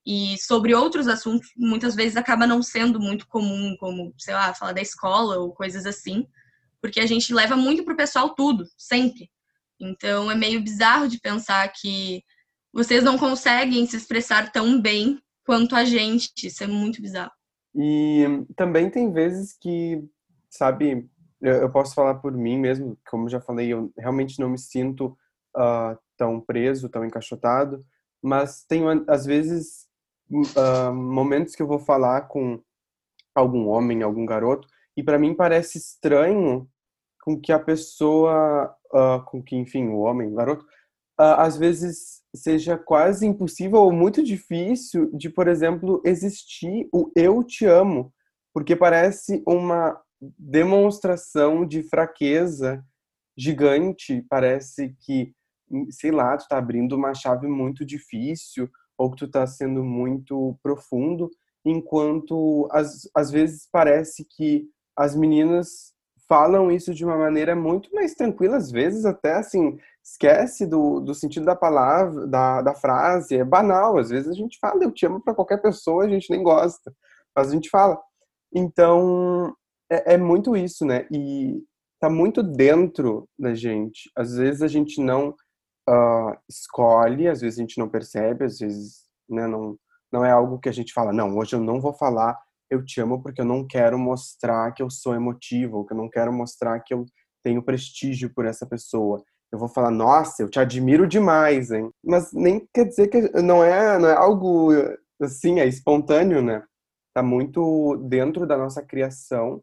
E 0.05 0.37
sobre 0.38 0.75
outros 0.75 1.06
assuntos, 1.06 1.49
muitas 1.56 1.94
vezes 1.94 2.17
acaba 2.17 2.46
não 2.46 2.61
sendo 2.62 2.99
muito 2.99 3.26
comum, 3.29 3.76
como, 3.79 4.12
sei 4.19 4.34
lá, 4.34 4.52
falar 4.52 4.73
da 4.73 4.81
escola 4.81 5.38
ou 5.38 5.52
coisas 5.52 5.87
assim, 5.87 6.26
porque 6.81 6.99
a 6.99 7.06
gente 7.06 7.32
leva 7.32 7.55
muito 7.55 7.84
pro 7.84 7.96
pessoal 7.96 8.34
tudo, 8.34 8.64
sempre. 8.76 9.31
Então 9.81 10.31
é 10.31 10.34
meio 10.34 10.61
bizarro 10.61 11.08
de 11.08 11.20
pensar 11.20 11.73
que 11.73 12.23
vocês 12.73 13.05
não 13.05 13.17
conseguem 13.17 13.87
se 13.87 13.96
expressar 13.96 14.50
tão 14.50 14.81
bem 14.81 15.20
quanto 15.44 15.76
a 15.76 15.84
gente. 15.84 16.32
Isso 16.44 16.64
é 16.64 16.67
muito 16.67 17.00
bizarro. 17.00 17.32
E 17.75 18.25
também 18.56 18.90
tem 18.90 19.12
vezes 19.12 19.56
que, 19.58 20.02
sabe, 20.50 21.08
eu, 21.42 21.70
posso 21.70 21.94
falar 21.94 22.14
por 22.16 22.32
mim 22.32 22.58
mesmo, 22.58 22.96
como 23.10 23.28
já 23.28 23.40
falei, 23.40 23.72
eu 23.72 23.92
realmente 23.98 24.38
não 24.38 24.48
me 24.48 24.58
sinto 24.58 25.16
uh, 25.56 25.98
tão 26.16 26.40
preso, 26.40 26.88
tão 26.88 27.04
encaixotado, 27.04 27.84
mas 28.22 28.64
tenho, 28.64 29.04
às 29.08 29.26
vezes, 29.26 29.88
uh, 30.30 30.94
momentos 30.94 31.56
que 31.56 31.62
eu 31.62 31.66
vou 31.66 31.80
falar 31.80 32.22
com 32.22 32.62
algum 33.34 33.66
homem, 33.68 34.02
algum 34.02 34.24
garoto, 34.24 34.68
e 34.96 35.02
para 35.02 35.18
mim 35.18 35.34
parece 35.34 35.78
estranho 35.78 36.68
com 37.24 37.40
que 37.40 37.52
a 37.52 37.58
pessoa, 37.58 38.74
uh, 38.94 39.24
com 39.24 39.42
que, 39.42 39.56
enfim, 39.56 39.88
o 39.88 39.98
homem, 39.98 40.28
o 40.28 40.34
garoto, 40.34 40.64
às 41.18 41.56
vezes 41.56 42.22
seja 42.34 42.76
quase 42.76 43.26
impossível 43.26 43.80
ou 43.80 43.92
muito 43.92 44.24
difícil 44.24 45.10
de, 45.12 45.28
por 45.28 45.46
exemplo, 45.46 46.00
existir 46.04 46.88
o 46.92 47.12
eu 47.14 47.44
te 47.44 47.66
amo, 47.66 48.12
porque 48.52 48.74
parece 48.74 49.42
uma 49.46 50.00
demonstração 50.38 51.66
de 51.66 51.82
fraqueza 51.82 52.84
gigante, 53.36 54.24
parece 54.28 54.94
que, 55.00 55.34
sei 55.90 56.10
lá, 56.10 56.36
tu 56.36 56.46
tá 56.48 56.58
abrindo 56.58 56.94
uma 56.94 57.14
chave 57.14 57.46
muito 57.46 57.84
difícil 57.84 58.69
ou 58.96 59.10
que 59.10 59.16
tu 59.16 59.28
tá 59.28 59.46
sendo 59.46 59.82
muito 59.82 60.58
profundo, 60.62 61.30
enquanto 61.64 62.69
às, 62.70 63.08
às 63.14 63.30
vezes 63.30 63.69
parece 63.70 64.24
que 64.24 64.69
as 64.96 65.16
meninas 65.16 65.93
falam 66.29 66.70
isso 66.70 66.94
de 66.94 67.05
uma 67.05 67.17
maneira 67.17 67.55
muito 67.55 67.93
mais 67.94 68.14
tranquila, 68.14 68.56
às 68.56 68.70
vezes 68.70 69.05
até 69.05 69.34
assim, 69.34 69.76
esquece 70.02 70.67
do, 70.67 71.00
do 71.00 71.14
sentido 71.14 71.46
da 71.46 71.56
palavra, 71.56 72.26
da, 72.26 72.62
da 72.62 72.74
frase, 72.74 73.36
é 73.36 73.44
banal. 73.44 73.98
Às 73.98 74.10
vezes 74.10 74.29
a 74.29 74.32
gente 74.32 74.58
fala, 74.58 74.82
eu 74.82 74.91
te 74.91 75.05
amo 75.05 75.20
para 75.20 75.34
qualquer 75.34 75.60
pessoa, 75.60 76.05
a 76.05 76.08
gente 76.08 76.31
nem 76.31 76.43
gosta, 76.43 76.94
mas 77.34 77.48
a 77.48 77.52
gente 77.52 77.69
fala. 77.69 78.00
Então, 78.55 79.55
é, 79.94 80.15
é 80.15 80.19
muito 80.19 80.56
isso, 80.56 80.84
né? 80.84 81.06
E 81.13 81.63
tá 82.01 82.11
muito 82.11 82.43
dentro 82.43 83.29
da 83.39 83.55
gente. 83.55 84.11
Às 84.17 84.37
vezes 84.37 84.63
a 84.63 84.69
gente 84.69 85.01
não 85.01 85.31
uh, 85.89 86.37
escolhe, 86.49 87.29
às 87.29 87.41
vezes 87.41 87.58
a 87.58 87.63
gente 87.63 87.79
não 87.79 87.89
percebe, 87.89 88.44
às 88.44 88.58
vezes 88.58 89.03
né, 89.29 89.46
não, 89.46 89.77
não 90.13 90.25
é 90.25 90.31
algo 90.31 90.58
que 90.58 90.69
a 90.69 90.72
gente 90.72 90.93
fala, 90.93 91.13
não, 91.13 91.37
hoje 91.37 91.55
eu 91.55 91.61
não 91.61 91.81
vou 91.81 91.94
falar 91.94 92.39
eu 92.70 92.82
te 92.82 93.03
amo 93.03 93.22
porque 93.22 93.43
eu 93.43 93.44
não 93.44 93.67
quero 93.67 93.99
mostrar 93.99 94.72
que 94.72 94.82
eu 94.82 94.89
sou 94.89 95.15
emotivo, 95.15 95.84
que 95.84 95.93
eu 95.93 95.96
não 95.96 96.08
quero 96.08 96.32
mostrar 96.32 96.81
que 96.81 96.94
eu 96.94 97.05
tenho 97.44 97.63
prestígio 97.63 98.32
por 98.32 98.46
essa 98.46 98.67
pessoa 98.67 99.22
eu 99.53 99.58
vou 99.58 99.69
falar, 99.69 99.91
nossa, 99.91 100.43
eu 100.43 100.49
te 100.49 100.58
admiro 100.58 101.06
demais, 101.06 101.70
hein? 101.70 101.91
Mas 102.03 102.32
nem 102.32 102.67
quer 102.72 102.87
dizer 102.87 103.08
que 103.08 103.20
não 103.43 103.63
é, 103.63 103.99
não 103.99 104.08
é 104.08 104.15
algo 104.15 104.70
assim, 105.20 105.61
é 105.61 105.67
espontâneo, 105.67 106.41
né? 106.41 106.65
Tá 107.15 107.22
muito 107.22 107.99
dentro 108.08 108.46
da 108.46 108.56
nossa 108.56 108.82
criação 108.82 109.63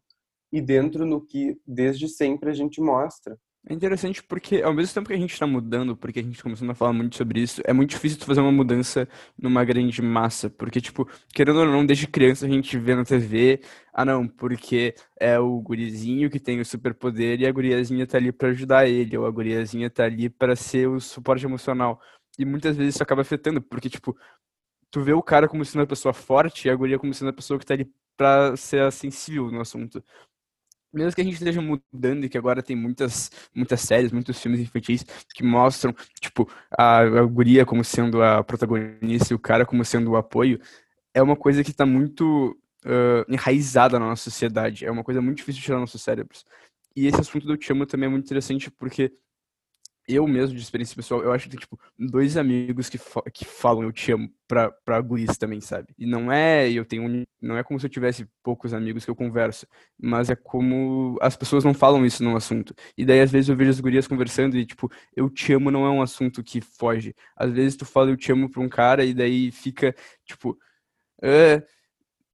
e 0.52 0.60
dentro 0.60 1.06
no 1.06 1.20
que 1.20 1.58
desde 1.66 2.08
sempre 2.08 2.50
a 2.50 2.54
gente 2.54 2.80
mostra. 2.80 3.38
É 3.68 3.74
interessante 3.74 4.22
porque, 4.22 4.62
ao 4.62 4.72
mesmo 4.72 4.94
tempo 4.94 5.08
que 5.08 5.14
a 5.14 5.18
gente 5.18 5.34
está 5.34 5.46
mudando, 5.46 5.94
porque 5.94 6.18
a 6.18 6.22
gente 6.22 6.42
começando 6.42 6.70
a 6.70 6.74
falar 6.74 6.94
muito 6.94 7.16
sobre 7.16 7.42
isso, 7.42 7.60
é 7.64 7.74
muito 7.74 7.90
difícil 7.90 8.18
tu 8.18 8.24
fazer 8.24 8.40
uma 8.40 8.50
mudança 8.50 9.06
numa 9.36 9.62
grande 9.64 10.00
massa. 10.00 10.48
Porque, 10.48 10.80
tipo, 10.80 11.06
querendo 11.34 11.60
ou 11.60 11.66
não, 11.66 11.84
desde 11.84 12.06
criança 12.06 12.46
a 12.46 12.48
gente 12.48 12.78
vê 12.78 12.94
na 12.94 13.04
TV, 13.04 13.60
ah 13.92 14.04
não, 14.04 14.26
porque 14.26 14.94
é 15.18 15.38
o 15.38 15.60
gurizinho 15.60 16.30
que 16.30 16.40
tem 16.40 16.58
o 16.58 16.64
superpoder 16.64 17.38
e 17.38 17.46
a 17.46 17.52
guriazinha 17.52 18.06
tá 18.06 18.16
ali 18.16 18.32
para 18.32 18.48
ajudar 18.48 18.88
ele, 18.88 19.16
ou 19.18 19.26
a 19.26 19.30
guriazinha 19.30 19.90
tá 19.90 20.04
ali 20.04 20.30
para 20.30 20.56
ser 20.56 20.88
o 20.88 20.98
suporte 20.98 21.44
emocional. 21.44 22.00
E 22.38 22.46
muitas 22.46 22.76
vezes 22.76 22.94
isso 22.94 23.02
acaba 23.02 23.20
afetando, 23.20 23.60
porque, 23.60 23.90
tipo, 23.90 24.16
tu 24.90 25.02
vê 25.02 25.12
o 25.12 25.22
cara 25.22 25.46
como 25.46 25.64
sendo 25.64 25.82
a 25.82 25.86
pessoa 25.86 26.14
forte 26.14 26.66
e 26.66 26.70
a 26.70 26.74
guria 26.74 26.98
como 26.98 27.12
sendo 27.12 27.28
a 27.28 27.32
pessoa 27.32 27.58
que 27.58 27.66
tá 27.66 27.74
ali 27.74 27.90
pra 28.16 28.56
ser 28.56 28.90
sensível 28.92 29.50
no 29.50 29.60
assunto 29.60 30.02
mesmo 30.92 31.14
que 31.14 31.20
a 31.20 31.24
gente 31.24 31.34
esteja 31.34 31.60
mudando 31.60 32.24
e 32.24 32.28
que 32.28 32.38
agora 32.38 32.62
tem 32.62 32.76
muitas, 32.76 33.30
muitas 33.54 33.80
séries, 33.80 34.12
muitos 34.12 34.40
filmes 34.40 34.60
infantis 34.60 35.04
que 35.34 35.42
mostram, 35.42 35.94
tipo, 36.20 36.48
a, 36.76 36.98
a 36.98 37.24
guria 37.24 37.64
como 37.64 37.84
sendo 37.84 38.22
a 38.22 38.42
protagonista 38.42 39.32
e 39.32 39.36
o 39.36 39.38
cara 39.38 39.64
como 39.64 39.84
sendo 39.84 40.10
o 40.10 40.16
apoio, 40.16 40.60
é 41.14 41.22
uma 41.22 41.36
coisa 41.36 41.62
que 41.64 41.70
está 41.70 41.86
muito 41.86 42.56
uh, 42.84 43.32
enraizada 43.32 43.98
na 43.98 44.06
nossa 44.06 44.24
sociedade. 44.24 44.84
É 44.84 44.90
uma 44.90 45.04
coisa 45.04 45.20
muito 45.20 45.38
difícil 45.38 45.60
de 45.60 45.66
tirar 45.66 45.78
nossos 45.78 46.02
cérebros. 46.02 46.44
E 46.96 47.06
esse 47.06 47.20
assunto 47.20 47.46
do 47.46 47.56
te 47.56 47.70
amo 47.72 47.86
também 47.86 48.06
é 48.06 48.10
muito 48.10 48.24
interessante 48.24 48.70
porque 48.70 49.12
eu 50.14 50.26
mesmo, 50.26 50.56
de 50.56 50.62
experiência 50.62 50.96
pessoal, 50.96 51.22
eu 51.22 51.32
acho 51.32 51.44
que 51.44 51.50
tem, 51.50 51.60
tipo, 51.60 51.78
dois 51.98 52.36
amigos 52.36 52.88
que, 52.88 52.98
fa 52.98 53.22
que 53.32 53.44
falam 53.44 53.82
eu 53.84 53.92
te 53.92 54.12
amo 54.12 54.30
pra, 54.48 54.70
pra 54.84 55.00
guris 55.00 55.36
também, 55.38 55.60
sabe? 55.60 55.94
E 55.98 56.06
não 56.06 56.30
é, 56.32 56.70
eu 56.70 56.84
tenho, 56.84 57.26
não 57.40 57.56
é 57.56 57.62
como 57.62 57.78
se 57.80 57.86
eu 57.86 57.90
tivesse 57.90 58.26
poucos 58.42 58.74
amigos 58.74 59.04
que 59.04 59.10
eu 59.10 59.16
converso, 59.16 59.66
mas 60.00 60.30
é 60.30 60.36
como 60.36 61.16
as 61.20 61.36
pessoas 61.36 61.64
não 61.64 61.74
falam 61.74 62.04
isso 62.04 62.22
num 62.24 62.36
assunto. 62.36 62.74
E 62.96 63.04
daí, 63.04 63.20
às 63.20 63.30
vezes, 63.30 63.48
eu 63.48 63.56
vejo 63.56 63.70
as 63.70 63.80
gurias 63.80 64.06
conversando 64.08 64.56
e, 64.56 64.66
tipo, 64.66 64.90
eu 65.16 65.28
te 65.30 65.52
amo 65.52 65.70
não 65.70 65.84
é 65.86 65.90
um 65.90 66.02
assunto 66.02 66.42
que 66.42 66.60
foge. 66.60 67.14
Às 67.36 67.52
vezes, 67.52 67.76
tu 67.76 67.84
fala 67.84 68.10
eu 68.10 68.16
te 68.16 68.32
amo 68.32 68.50
pra 68.50 68.60
um 68.60 68.68
cara 68.68 69.04
e 69.04 69.14
daí 69.14 69.50
fica, 69.52 69.94
tipo, 70.24 70.58
é, 71.22 71.62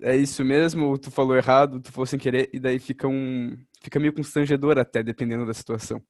é 0.01 0.17
isso 0.17 0.45
mesmo, 0.45 0.87
ou 0.87 0.99
tu 0.99 1.11
falou 1.11 1.37
errado, 1.37 1.81
tu 1.81 1.91
falou 1.93 2.07
sem 2.07 2.19
querer, 2.19 2.51
e 2.53 2.61
daí 2.61 2.79
fica 2.79 3.09
um, 3.09 3.57
fica 3.83 3.99
meio 4.01 4.13
constrangedor 4.13 4.79
até, 4.79 5.03
dependendo 5.03 5.47
da 5.47 5.55
situação. 5.55 6.03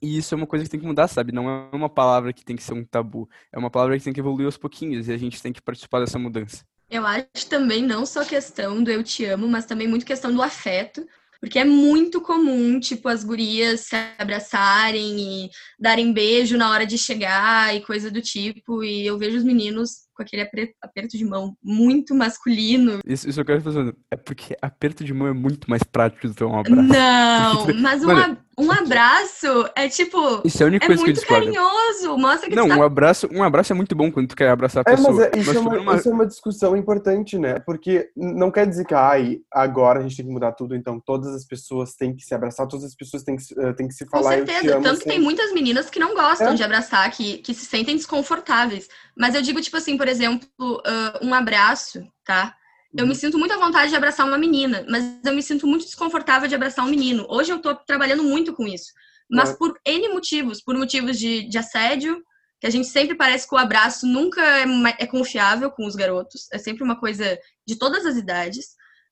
E 0.00 0.18
isso 0.18 0.34
é 0.34 0.36
uma 0.36 0.46
coisa 0.46 0.64
que 0.64 0.70
tem 0.70 0.80
que 0.80 0.86
mudar, 0.86 1.08
sabe? 1.08 1.32
Não 1.32 1.48
é 1.48 1.68
uma 1.72 1.88
palavra 1.88 2.32
que 2.32 2.44
tem 2.44 2.56
que 2.56 2.62
ser 2.62 2.74
um 2.74 2.84
tabu. 2.84 3.28
É 3.52 3.58
uma 3.58 3.70
palavra 3.70 3.96
que 3.98 4.04
tem 4.04 4.12
que 4.12 4.20
evoluir 4.20 4.46
aos 4.46 4.58
pouquinhos 4.58 5.08
e 5.08 5.12
a 5.12 5.16
gente 5.16 5.42
tem 5.42 5.52
que 5.52 5.62
participar 5.62 6.00
dessa 6.00 6.18
mudança. 6.18 6.64
Eu 6.88 7.04
acho 7.04 7.48
também 7.48 7.82
não 7.82 8.06
só 8.06 8.24
questão 8.24 8.82
do 8.82 8.90
eu 8.90 9.02
te 9.02 9.24
amo, 9.24 9.48
mas 9.48 9.66
também 9.66 9.88
muito 9.88 10.06
questão 10.06 10.32
do 10.32 10.42
afeto. 10.42 11.06
Porque 11.40 11.58
é 11.58 11.64
muito 11.64 12.20
comum, 12.20 12.80
tipo, 12.80 13.08
as 13.08 13.22
gurias 13.22 13.80
se 13.80 13.96
abraçarem 14.18 15.44
e 15.44 15.50
darem 15.78 16.12
beijo 16.12 16.56
na 16.56 16.70
hora 16.70 16.86
de 16.86 16.96
chegar 16.96 17.74
e 17.74 17.82
coisa 17.82 18.10
do 18.10 18.22
tipo. 18.22 18.82
E 18.82 19.06
eu 19.06 19.18
vejo 19.18 19.36
os 19.36 19.44
meninos 19.44 20.05
com 20.16 20.22
aquele 20.22 20.42
aperto 20.82 21.16
de 21.16 21.24
mão 21.24 21.54
muito 21.62 22.14
masculino. 22.14 23.00
Isso, 23.06 23.28
isso 23.28 23.40
eu 23.40 23.44
quero 23.44 23.60
fazer. 23.60 23.94
É 24.10 24.16
porque 24.16 24.56
aperto 24.62 25.04
de 25.04 25.12
mão 25.12 25.28
é 25.28 25.32
muito 25.32 25.68
mais 25.68 25.82
prático 25.82 26.28
do 26.28 26.34
que 26.34 26.42
um 26.42 26.58
abraço. 26.58 26.82
Não, 26.82 27.66
mas 27.80 28.02
um, 28.02 28.06
Mano, 28.06 28.38
um 28.58 28.72
abraço 28.72 29.68
é 29.74 29.86
tipo. 29.86 30.40
Isso 30.42 30.62
é 30.62 30.64
a 30.64 30.68
única 30.68 30.86
é 30.86 30.88
coisa 30.88 31.02
muito 31.02 31.20
que 31.20 31.26
eu 31.26 31.36
carinhoso. 31.36 32.16
Mostra 32.16 32.48
que 32.48 32.56
Não, 32.56 32.68
tá... 32.68 32.76
um 32.76 32.82
abraço, 32.82 33.28
um 33.30 33.42
abraço 33.42 33.72
é 33.72 33.76
muito 33.76 33.94
bom 33.94 34.10
quando 34.10 34.28
tu 34.28 34.36
quer 34.36 34.48
abraçar 34.48 34.82
a 34.86 34.90
é, 34.90 34.96
pessoa. 34.96 35.12
Mas 35.12 35.24
é, 35.24 35.38
isso, 35.38 35.46
mas 35.48 35.56
é 35.56 35.60
uma, 35.60 35.78
uma... 35.78 35.96
isso 35.96 36.08
é 36.08 36.12
uma 36.12 36.26
discussão 36.26 36.74
importante, 36.74 37.38
né? 37.38 37.58
Porque 37.58 38.08
não 38.16 38.50
quer 38.50 38.66
dizer 38.66 38.86
que 38.86 38.94
ai, 38.94 39.40
agora 39.52 39.98
a 39.98 40.02
gente 40.02 40.16
tem 40.16 40.24
que 40.24 40.32
mudar 40.32 40.52
tudo, 40.52 40.74
então 40.74 40.98
todas 41.04 41.34
as 41.34 41.44
pessoas 41.44 41.94
têm 41.94 42.16
que 42.16 42.22
se 42.22 42.34
abraçar, 42.34 42.66
todas 42.66 42.86
as 42.86 42.94
pessoas 42.94 43.22
têm 43.22 43.36
que, 43.36 43.42
uh, 43.60 43.74
têm 43.74 43.88
que 43.88 43.94
se 43.94 44.06
falar. 44.06 44.38
Com 44.38 44.46
certeza, 44.46 44.80
tanto 44.80 45.00
que 45.00 45.08
tem 45.08 45.20
muitas 45.20 45.52
meninas 45.52 45.90
que 45.90 45.98
não 45.98 46.14
gostam 46.14 46.52
é. 46.52 46.54
de 46.54 46.62
abraçar, 46.62 47.10
que, 47.10 47.38
que 47.38 47.52
se 47.52 47.66
sentem 47.66 47.94
desconfortáveis. 47.94 48.88
Mas 49.18 49.34
eu 49.34 49.42
digo, 49.42 49.60
tipo 49.60 49.76
assim, 49.76 49.98
por 49.98 50.05
exemplo, 50.08 50.48
uh, 50.62 51.26
um 51.26 51.34
abraço, 51.34 52.06
tá? 52.24 52.54
Eu 52.96 53.04
me 53.04 53.12
uhum. 53.12 53.18
sinto 53.18 53.38
muito 53.38 53.52
à 53.52 53.58
vontade 53.58 53.90
de 53.90 53.96
abraçar 53.96 54.26
uma 54.26 54.38
menina, 54.38 54.84
mas 54.88 55.04
eu 55.24 55.34
me 55.34 55.42
sinto 55.42 55.66
muito 55.66 55.84
desconfortável 55.84 56.48
de 56.48 56.54
abraçar 56.54 56.84
um 56.84 56.88
menino. 56.88 57.26
Hoje 57.28 57.52
eu 57.52 57.58
tô 57.58 57.74
trabalhando 57.74 58.22
muito 58.22 58.54
com 58.54 58.66
isso. 58.66 58.92
Mas 59.30 59.52
por 59.52 59.78
N 59.84 60.08
motivos, 60.10 60.62
por 60.62 60.76
motivos 60.76 61.18
de, 61.18 61.48
de 61.48 61.58
assédio, 61.58 62.22
que 62.60 62.66
a 62.66 62.70
gente 62.70 62.86
sempre 62.86 63.14
parece 63.14 63.46
que 63.48 63.54
o 63.54 63.58
abraço 63.58 64.06
nunca 64.06 64.40
é, 64.40 64.64
é, 65.00 65.06
confiável 65.06 65.70
com 65.70 65.84
os 65.84 65.94
garotos, 65.94 66.46
é 66.52 66.58
sempre 66.58 66.84
uma 66.84 66.98
coisa 66.98 67.38
de 67.66 67.76
todas 67.76 68.06
as 68.06 68.16
idades. 68.16 68.66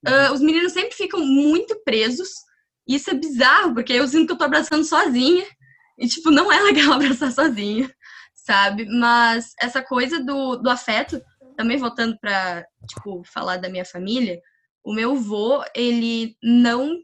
Uh, 0.07 0.33
os 0.33 0.41
meninos 0.41 0.73
sempre 0.73 0.95
ficam 0.95 1.21
muito 1.21 1.77
presos, 1.85 2.29
e 2.89 2.95
isso 2.95 3.11
é 3.11 3.15
bizarro, 3.15 3.75
porque 3.75 3.93
eu 3.93 4.07
sinto 4.07 4.27
que 4.27 4.33
eu 4.33 4.39
tô 4.39 4.45
abraçando 4.45 4.85
sozinha, 4.85 5.45
e 5.99 6.07
tipo, 6.07 6.31
não 6.31 6.51
é 6.51 6.61
legal 6.63 6.93
abraçar 6.95 7.33
sozinha 7.33 7.93
sabe? 8.45 8.85
Mas 8.87 9.53
essa 9.61 9.83
coisa 9.83 10.23
do, 10.23 10.57
do 10.57 10.69
afeto, 10.69 11.21
também 11.57 11.79
voltando 11.79 12.19
para 12.21 12.65
tipo, 12.89 13.23
falar 13.25 13.57
da 13.57 13.69
minha 13.69 13.85
família, 13.85 14.41
o 14.85 14.95
meu 14.95 15.17
vô, 15.17 15.63
ele 15.75 16.37
não. 16.43 16.99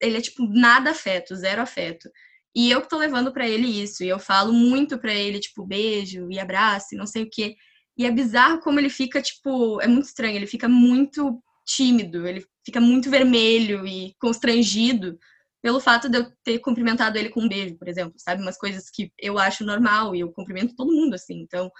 Ele 0.00 0.16
é, 0.16 0.20
tipo, 0.20 0.46
nada 0.48 0.90
afeto, 0.90 1.36
zero 1.36 1.62
afeto. 1.62 2.10
E 2.54 2.70
eu 2.70 2.80
que 2.82 2.88
tô 2.88 2.98
levando 2.98 3.32
para 3.32 3.48
ele 3.48 3.66
isso. 3.66 4.02
E 4.02 4.08
eu 4.08 4.18
falo 4.18 4.52
muito 4.52 4.98
para 4.98 5.14
ele, 5.14 5.38
tipo, 5.38 5.64
beijo 5.64 6.28
e 6.30 6.38
abraço 6.40 6.94
e 6.94 6.98
não 6.98 7.06
sei 7.06 7.22
o 7.22 7.30
quê. 7.30 7.54
E 7.96 8.06
é 8.06 8.10
bizarro 8.10 8.60
como 8.60 8.80
ele 8.80 8.88
fica, 8.88 9.20
tipo, 9.22 9.80
é 9.80 9.86
muito 9.86 10.06
estranho, 10.06 10.36
ele 10.36 10.46
fica 10.46 10.68
muito 10.68 11.40
tímido, 11.66 12.26
ele 12.26 12.44
fica 12.64 12.80
muito 12.80 13.10
vermelho 13.10 13.86
e 13.86 14.14
constrangido 14.18 15.18
pelo 15.62 15.80
fato 15.80 16.08
de 16.08 16.18
eu 16.18 16.26
ter 16.42 16.58
cumprimentado 16.58 17.18
ele 17.18 17.28
com 17.28 17.40
um 17.40 17.48
beijo, 17.48 17.76
por 17.76 17.88
exemplo, 17.88 18.14
sabe? 18.16 18.42
Umas 18.42 18.56
coisas 18.56 18.90
que 18.90 19.12
eu 19.18 19.38
acho 19.38 19.64
normal 19.64 20.14
e 20.14 20.20
eu 20.20 20.32
cumprimento 20.32 20.74
todo 20.74 20.92
mundo 20.92 21.14
assim. 21.14 21.40
Então, 21.42 21.70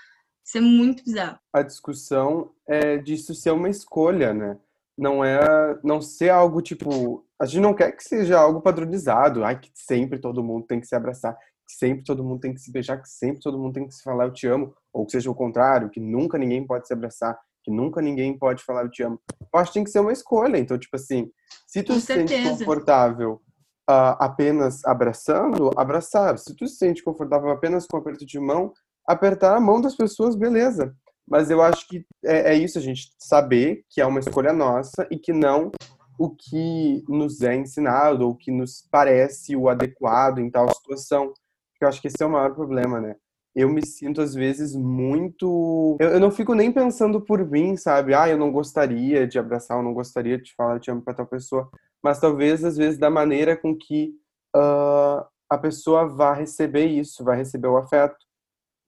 isso 0.45 0.59
é 0.59 0.61
muito 0.61 1.05
bizarro. 1.05 1.39
A 1.53 1.63
discussão 1.63 2.53
é 2.69 2.99
disso 2.99 3.35
ser 3.35 3.51
uma 3.51 3.69
escolha, 3.69 4.35
né? 4.35 4.59
Não 4.99 5.25
é 5.25 5.41
não 5.83 6.01
ser 6.01 6.31
algo 6.31 6.61
tipo, 6.61 7.25
a 7.41 7.47
gente 7.47 7.61
não 7.61 7.75
quer 7.75 7.93
que 7.93 8.05
seja 8.05 8.39
algo 8.39 8.61
padronizado, 8.61 9.45
ai 9.45 9.59
que 9.59 9.71
sempre 9.75 10.19
todo 10.19 10.45
mundo 10.45 10.67
tem 10.67 10.81
que 10.81 10.87
se 10.87 10.95
abraçar, 10.95 11.35
que 11.67 11.75
sempre 11.75 12.05
todo 12.05 12.25
mundo 12.25 12.41
tem 12.41 12.53
que 12.53 12.61
se 12.61 12.71
beijar, 12.71 13.01
que 13.01 13.09
sempre 13.09 13.41
todo 13.41 13.59
mundo 13.59 13.75
tem 13.75 13.87
que 13.87 13.95
se 13.95 14.03
falar 14.03 14.25
eu 14.25 14.33
te 14.33 14.47
amo, 14.47 14.75
ou 14.93 15.07
que 15.07 15.13
seja 15.13 15.31
o 15.31 15.35
contrário, 15.35 15.89
que 15.89 16.01
nunca 16.01 16.37
ninguém 16.37 16.67
pode 16.67 16.87
se 16.87 16.93
abraçar, 16.93 17.39
que 17.63 17.71
nunca 17.71 18.03
ninguém 18.03 18.37
pode 18.37 18.63
falar 18.63 18.83
eu 18.83 18.91
te 18.91 19.03
amo. 19.03 19.19
Eu 19.41 19.61
acho 19.61 19.71
que 19.71 19.75
tem 19.75 19.85
que 19.85 19.91
ser 19.91 20.01
uma 20.01 20.13
escolha. 20.13 20.59
Então, 20.59 20.79
tipo 20.79 20.97
assim, 20.97 21.31
se 21.67 21.83
tu 21.83 21.95
Com 21.95 22.01
se 22.01 22.07
sente 22.07 22.33
certeza. 22.33 22.59
confortável 22.59 23.41
uh, 23.89 24.17
apenas 24.19 24.85
abraçando, 24.85 25.71
abraçar. 25.77 26.39
Se 26.39 26.55
tu 26.55 26.67
se 26.67 26.77
sente 26.77 27.03
confortável 27.03 27.51
apenas 27.51 27.87
com 27.87 27.97
aperto 27.97 28.27
de 28.27 28.39
mão, 28.39 28.73
apertar 29.07 29.57
a 29.57 29.61
mão 29.61 29.81
das 29.81 29.95
pessoas, 29.95 30.37
beleza. 30.37 30.95
Mas 31.29 31.51
eu 31.51 31.63
acho 31.63 31.87
que 31.87 32.05
é, 32.25 32.53
é 32.53 32.55
isso, 32.55 32.79
a 32.79 32.83
gente 32.83 33.13
saber 33.19 33.85
que 33.89 34.01
é 34.01 34.07
uma 34.07 34.19
escolha 34.19 34.53
nossa 34.53 35.07
e 35.11 35.17
que 35.17 35.33
não 35.33 35.71
o 36.19 36.29
que 36.29 37.03
nos 37.09 37.41
é 37.41 37.57
ensinado 37.57 38.27
ou 38.27 38.35
que 38.35 38.51
nos 38.51 38.87
parece 38.91 39.57
o 39.57 39.69
adequado 39.69 40.39
em 40.39 40.51
tal 40.51 40.69
situação. 40.75 41.29
Porque 41.73 41.85
eu 41.85 41.89
acho 41.89 42.03
que 42.03 42.09
esse 42.09 42.23
é 42.23 42.27
o 42.27 42.31
maior 42.31 42.55
problema, 42.55 43.01
né? 43.01 43.15
Eu 43.55 43.69
me 43.69 43.85
sinto, 43.85 44.21
às 44.21 44.35
vezes, 44.35 44.77
muito. 44.77 45.97
Eu, 45.99 46.11
eu 46.11 46.21
não 46.21 46.31
fico 46.31 46.55
nem 46.55 46.71
pensando 46.71 47.21
por 47.21 47.45
mim, 47.49 47.77
sabe? 47.77 48.15
Ah, 48.15 48.29
eu 48.29 48.37
não 48.37 48.53
gostaria 48.53 49.27
de 49.27 49.39
abraçar, 49.39 49.79
eu 49.79 49.83
não 49.83 49.95
gostaria 49.95 50.39
de 50.39 50.55
falar, 50.55 50.75
eu 50.75 50.81
te 50.81 50.91
amo 50.91 51.03
pra 51.03 51.15
tal 51.15 51.27
pessoa 51.27 51.71
mas 52.03 52.21
talvez 52.21 52.65
às 52.65 52.77
vezes 52.77 52.99
da 52.99 53.11
maneira 53.11 53.57
com 53.57 53.77
que 53.77 54.15
uh, 54.57 55.25
a 55.49 55.59
pessoa 55.59 56.07
vai 56.07 56.41
receber 56.41 56.87
isso, 56.87 57.25
vai 57.25 57.37
receber 57.37 57.69
o 57.69 57.77
afeto, 57.77 58.17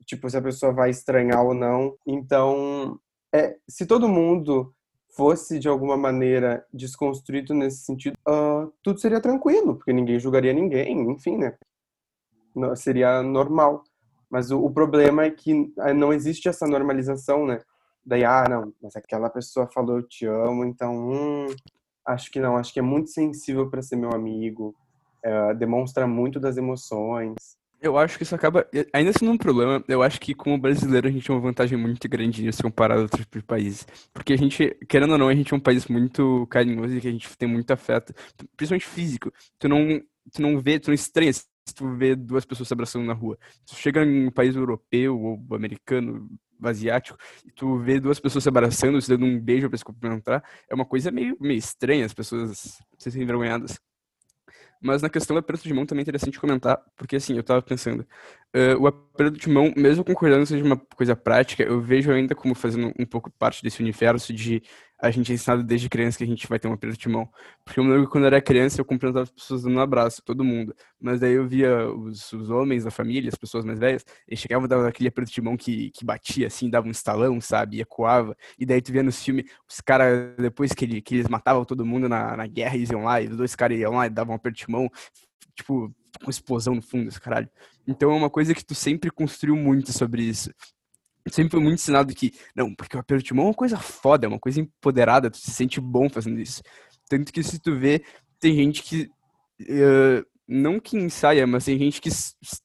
tipo 0.07 0.28
se 0.28 0.37
a 0.37 0.42
pessoa 0.42 0.73
vai 0.73 0.90
estranhar 0.90 1.45
ou 1.45 1.54
não. 1.54 1.97
Então, 2.07 2.99
é, 3.35 3.57
se 3.69 3.87
todo 3.87 4.09
mundo 4.09 4.75
fosse 5.16 5.59
de 5.59 5.69
alguma 5.69 5.97
maneira 5.97 6.66
desconstruído 6.73 7.54
nesse 7.54 7.85
sentido, 7.85 8.14
uh, 8.28 8.73
tudo 8.83 8.99
seria 8.99 9.21
tranquilo, 9.21 9.76
porque 9.76 9.92
ninguém 9.92 10.19
julgaria 10.19 10.52
ninguém, 10.52 11.11
enfim, 11.11 11.37
né? 11.37 11.57
Não, 12.54 12.75
seria 12.76 13.23
normal. 13.23 13.85
Mas 14.31 14.50
o, 14.50 14.59
o, 14.59 14.73
problema 14.73 15.25
é 15.25 15.31
que 15.31 15.73
ah, 15.78 15.92
não 15.92 16.12
existe 16.12 16.49
essa 16.49 16.66
normalização, 16.66 17.47
né? 17.47 17.61
Daí, 18.04 18.25
ah, 18.25 18.45
não, 18.49 18.73
mas 18.83 18.97
aquela 18.97 19.28
pessoa 19.28 19.69
falou 19.69 19.99
eu 19.99 20.02
te 20.02 20.26
amo, 20.26 20.64
então, 20.64 21.11
hum, 21.11 21.47
Acho 22.06 22.30
que 22.30 22.40
não, 22.40 22.56
acho 22.56 22.73
que 22.73 22.80
é 22.80 22.82
muito 22.82 23.11
sensível 23.11 23.71
para 23.71 23.82
ser 23.82 23.97
meu 23.97 24.11
amigo, 24.12 24.75
é, 25.25 25.54
demonstra 25.54 26.06
muito 26.06 26.40
das 26.40 26.56
emoções. 26.56 27.35
Eu 27.80 27.99
acho 27.99 28.16
que 28.16 28.23
isso 28.23 28.35
acaba, 28.35 28.64
ainda 28.92 29.12
sendo 29.12 29.32
um 29.32 29.37
problema, 29.37 29.82
eu 29.88 30.04
acho 30.04 30.21
que 30.21 30.35
como 30.35 30.56
brasileiro 30.56 31.09
a 31.09 31.11
gente 31.11 31.26
tem 31.26 31.35
uma 31.35 31.42
vantagem 31.42 31.76
muito 31.76 32.09
grande 32.09 32.40
nisso 32.40 32.62
comparado 32.62 33.00
a 33.00 33.02
outros 33.02 33.26
países. 33.44 33.85
Porque 34.12 34.32
a 34.32 34.37
gente, 34.37 34.76
querendo 34.88 35.12
ou 35.12 35.18
não, 35.18 35.28
a 35.28 35.35
gente 35.35 35.52
é 35.52 35.56
um 35.56 35.61
país 35.61 35.88
muito 35.88 36.47
carinhoso 36.49 36.97
e 36.97 37.00
que 37.00 37.09
a 37.09 37.11
gente 37.11 37.37
tem 37.37 37.49
muito 37.49 37.68
afeto, 37.73 38.14
principalmente 38.56 38.87
físico. 38.87 39.32
Tu 39.59 39.68
não, 39.68 40.00
tu 40.32 40.40
não 40.40 40.61
vê, 40.61 40.78
tu 40.78 40.88
não 40.88 40.94
estranha 40.94 41.32
se 41.32 41.44
tu 41.75 41.92
vê 41.97 42.14
duas 42.14 42.44
pessoas 42.44 42.68
se 42.68 42.73
abraçando 42.75 43.04
na 43.04 43.14
rua. 43.14 43.37
Tu 43.66 43.75
chega 43.75 44.04
em 44.04 44.28
um 44.28 44.30
país 44.30 44.54
europeu 44.54 45.21
ou 45.21 45.56
americano, 45.56 46.28
asiático, 46.69 47.19
e 47.45 47.50
tu 47.50 47.78
vê 47.78 48.00
duas 48.00 48.21
pessoas 48.21 48.45
se 48.45 48.49
abraçando, 48.49 49.00
se 49.00 49.09
dando 49.09 49.26
um 49.26 49.40
beijo 49.40 49.69
para 49.69 49.78
se 49.78 49.85
cumprimentar, 49.85 50.42
é 50.69 50.75
uma 50.75 50.85
coisa 50.85 51.11
meio, 51.11 51.37
meio 51.40 51.59
estranha, 51.59 52.04
as 52.04 52.14
pessoas 52.14 52.59
se 52.59 52.83
sentem 52.99 53.23
envergonhadas. 53.23 53.78
Mas 54.83 55.00
na 55.00 55.09
questão 55.09 55.35
do 55.35 55.38
aperto 55.38 55.62
de 55.62 55.73
mão 55.73 55.87
também 55.87 56.00
é 56.00 56.02
interessante 56.02 56.40
comentar, 56.40 56.83
porque 56.97 57.14
assim, 57.14 57.37
eu 57.37 57.45
tava 57.45 57.62
pensando, 57.62 58.00
uh, 58.00 58.76
o 58.81 58.88
aperto 58.88 59.38
de 59.38 59.49
mão, 59.49 59.73
mesmo 59.76 60.04
concordando 60.04 60.45
seja 60.45 60.64
uma 60.64 60.76
coisa 60.97 61.14
prática, 61.14 61.62
eu 61.62 61.81
vejo 61.81 62.11
ainda 62.11 62.35
como 62.35 62.52
fazendo 62.52 62.92
um 62.99 63.07
pouco 63.07 63.31
parte 63.31 63.62
desse 63.62 63.81
universo 63.81 64.33
de 64.33 64.61
a 65.02 65.11
gente 65.11 65.32
é 65.32 65.35
ensinado 65.35 65.64
desde 65.64 65.88
criança 65.88 66.16
que 66.16 66.23
a 66.23 66.26
gente 66.26 66.47
vai 66.49 66.61
ter 66.61 66.68
um 66.68 66.73
aperto 66.73 66.97
de 66.97 67.09
mão. 67.09 67.28
Porque 67.64 67.80
eu 67.80 67.85
me 67.85 67.90
lembro 67.90 68.06
que 68.06 68.12
quando 68.12 68.23
eu 68.23 68.28
era 68.28 68.40
criança 68.40 68.80
eu 68.80 68.85
cumprimentava 68.85 69.25
as 69.25 69.30
pessoas 69.30 69.64
dando 69.64 69.76
um 69.76 69.80
abraço, 69.80 70.23
todo 70.25 70.44
mundo. 70.44 70.73
Mas 71.00 71.18
daí 71.18 71.32
eu 71.32 71.47
via 71.47 71.90
os, 71.90 72.32
os 72.32 72.50
homens 72.50 72.85
da 72.85 72.90
família, 72.90 73.28
as 73.28 73.35
pessoas 73.35 73.64
mais 73.64 73.80
velhas, 73.80 74.04
eles 74.28 74.38
chegavam 74.38 74.68
dava 74.68 74.87
aquele 74.87 75.09
aperto 75.09 75.32
de 75.32 75.42
mão 75.42 75.56
que, 75.56 75.90
que 75.90 76.04
batia 76.04 76.47
assim, 76.47 76.71
dava 76.71 76.87
um 76.87 76.92
estalão, 76.92 77.40
sabe? 77.40 77.78
E 77.78 77.80
ecoava. 77.80 78.37
E 78.56 78.64
daí 78.64 78.80
tu 78.80 78.92
via 78.92 79.02
nos 79.02 79.21
filmes, 79.21 79.44
os 79.68 79.80
caras, 79.80 80.37
depois 80.37 80.73
que, 80.73 80.85
ele, 80.85 81.02
que 81.02 81.16
eles 81.16 81.26
matavam 81.26 81.64
todo 81.64 81.85
mundo 81.85 82.09
na, 82.09 82.37
na 82.37 82.47
guerra, 82.47 82.76
eles 82.76 82.90
iam 82.90 83.02
lá, 83.02 83.21
e 83.21 83.26
os 83.26 83.37
dois 83.37 83.56
caras 83.56 83.76
iam 83.76 83.94
lá 83.94 84.06
e 84.06 84.11
davam 84.11 84.35
um 84.35 84.37
aperto 84.37 84.59
de 84.59 84.71
mão, 84.71 84.88
tipo, 85.56 85.92
com 86.23 86.30
explosão 86.30 86.76
no 86.76 86.82
fundo, 86.82 87.09
esse 87.09 87.21
caralho. 87.21 87.50
Então 87.88 88.12
é 88.12 88.14
uma 88.14 88.30
coisa 88.30 88.54
que 88.54 88.64
tu 88.64 88.75
sempre 88.75 89.11
construiu 89.11 89.56
muito 89.56 89.92
sobre 89.92 90.23
isso 90.23 90.49
sempre 91.31 91.52
foi 91.52 91.61
muito 91.61 91.75
ensinado 91.75 92.14
que, 92.14 92.33
não, 92.55 92.75
porque 92.75 92.97
o 92.97 93.00
aperto 93.00 93.25
de 93.25 93.35
mão 93.35 93.47
é 93.47 93.49
uma 93.49 93.55
coisa 93.55 93.79
foda, 93.79 94.26
é 94.26 94.29
uma 94.29 94.38
coisa 94.38 94.61
empoderada, 94.61 95.31
tu 95.31 95.38
se 95.38 95.50
sente 95.50 95.81
bom 95.81 96.09
fazendo 96.09 96.41
isso. 96.41 96.62
Tanto 97.09 97.33
que 97.33 97.43
se 97.43 97.59
tu 97.59 97.79
vê, 97.79 98.05
tem 98.41 98.55
gente 98.55 98.83
que 98.83 99.11
uh, 99.62 100.26
não 100.49 100.81
que 100.81 100.97
ensaia, 100.97 101.47
mas 101.47 101.64
tem 101.64 101.79
gente 101.79 102.00
que 102.00 102.11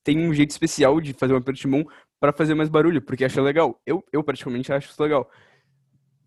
tem 0.04 0.28
um 0.28 0.34
jeito 0.34 0.52
especial 0.52 1.00
de 1.00 1.14
fazer 1.14 1.34
um 1.34 1.38
aperto 1.38 1.60
de 1.60 1.68
mão 1.68 1.86
para 2.20 2.34
fazer 2.34 2.56
mais 2.56 2.70
barulho, 2.70 3.02
porque 3.02 3.26
acha 3.26 3.42
legal. 3.42 3.80
Eu, 3.86 4.04
eu 4.12 4.24
praticamente 4.24 4.72
acho 4.74 4.90
isso 4.90 5.02
legal. 5.02 5.30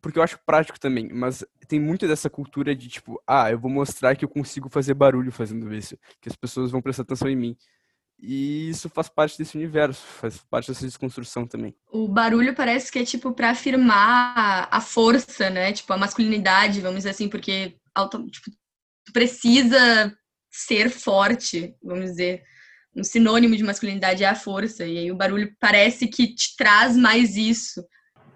Porque 0.01 0.19
eu 0.19 0.23
acho 0.23 0.39
prático 0.47 0.81
também, 0.81 1.11
mas 1.13 1.45
tem 1.69 1.79
muito 1.79 2.09
dessa 2.09 2.31
cultura 2.31 2.75
de 2.75 2.89
tipo, 2.89 3.23
ah, 3.27 3.51
eu 3.51 3.59
vou 3.59 3.71
mostrar 3.71 4.17
que 4.17 4.25
eu 4.25 4.29
consigo 4.29 4.71
fazer 4.71 4.95
barulho 4.95 5.31
fazendo 5.31 5.73
isso, 5.75 5.97
que 6.21 6.29
as 6.29 6.35
pessoas 6.35 6.71
vão 6.71 6.81
prestar 6.81 7.03
atenção 7.03 7.29
em 7.29 7.37
mim. 7.37 7.57
E 8.23 8.69
isso 8.69 8.91
faz 8.91 9.09
parte 9.09 9.39
desse 9.39 9.57
universo, 9.57 10.03
faz 10.03 10.39
parte 10.39 10.69
dessa 10.69 10.85
desconstrução 10.85 11.47
também. 11.47 11.75
O 11.91 12.07
barulho 12.07 12.55
parece 12.55 12.93
que 12.93 12.99
é 12.99 13.05
tipo 13.05 13.33
para 13.33 13.51
afirmar 13.51 14.69
a 14.71 14.81
força, 14.81 15.49
né? 15.49 15.73
Tipo 15.73 15.95
a 15.95 15.97
masculinidade, 15.97 16.83
vamos 16.83 16.99
dizer 16.99 17.11
assim, 17.11 17.29
porque 17.29 17.77
tipo, 18.31 18.51
tu 19.07 19.13
precisa 19.13 20.15
ser 20.51 20.91
forte, 20.91 21.75
vamos 21.83 22.11
dizer. 22.11 22.43
Um 22.95 23.05
sinônimo 23.05 23.57
de 23.57 23.63
masculinidade 23.63 24.25
é 24.25 24.29
a 24.29 24.35
força, 24.35 24.85
e 24.85 24.99
aí 24.99 25.13
o 25.13 25.17
barulho 25.17 25.55
parece 25.61 26.09
que 26.09 26.35
te 26.35 26.57
traz 26.57 26.97
mais 26.97 27.37
isso. 27.37 27.83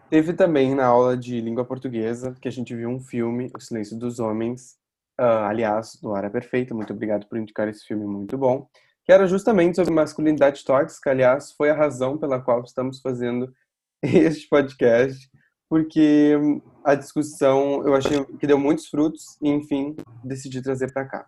Teve 0.09 0.33
também 0.33 0.75
na 0.75 0.87
aula 0.87 1.17
de 1.17 1.41
língua 1.41 1.65
portuguesa 1.65 2.35
que 2.41 2.47
a 2.47 2.53
gente 2.53 2.75
viu 2.75 2.89
um 2.89 3.01
filme, 3.01 3.51
O 3.55 3.61
Silêncio 3.61 3.99
dos 3.99 4.21
Homens. 4.21 4.77
Uh, 5.21 5.45
aliás, 5.49 5.99
no 6.03 6.11
Hora 6.11 6.31
Perfeita, 6.31 6.75
muito 6.75 6.93
obrigado 6.93 7.27
por 7.27 7.37
indicar 7.37 7.69
esse 7.69 7.85
filme 7.85 8.07
muito 8.07 8.39
bom 8.39 8.69
que 9.05 9.13
era 9.13 9.27
justamente 9.27 9.77
sobre 9.77 9.93
masculinidade 9.93 10.65
tóxica. 10.65 11.11
Aliás, 11.11 11.53
foi 11.53 11.71
a 11.71 11.75
razão 11.75 12.17
pela 12.17 12.41
qual 12.41 12.63
estamos 12.63 13.01
fazendo 13.01 13.53
este 14.03 14.49
podcast, 14.49 15.31
porque 15.69 16.35
a 16.83 16.95
discussão 16.95 17.87
eu 17.87 17.95
achei 17.95 18.25
que 18.25 18.47
deu 18.47 18.59
muitos 18.59 18.87
frutos 18.87 19.37
e, 19.43 19.51
enfim, 19.51 19.95
decidi 20.25 20.63
trazer 20.63 20.93
para 20.93 21.05
cá. 21.05 21.27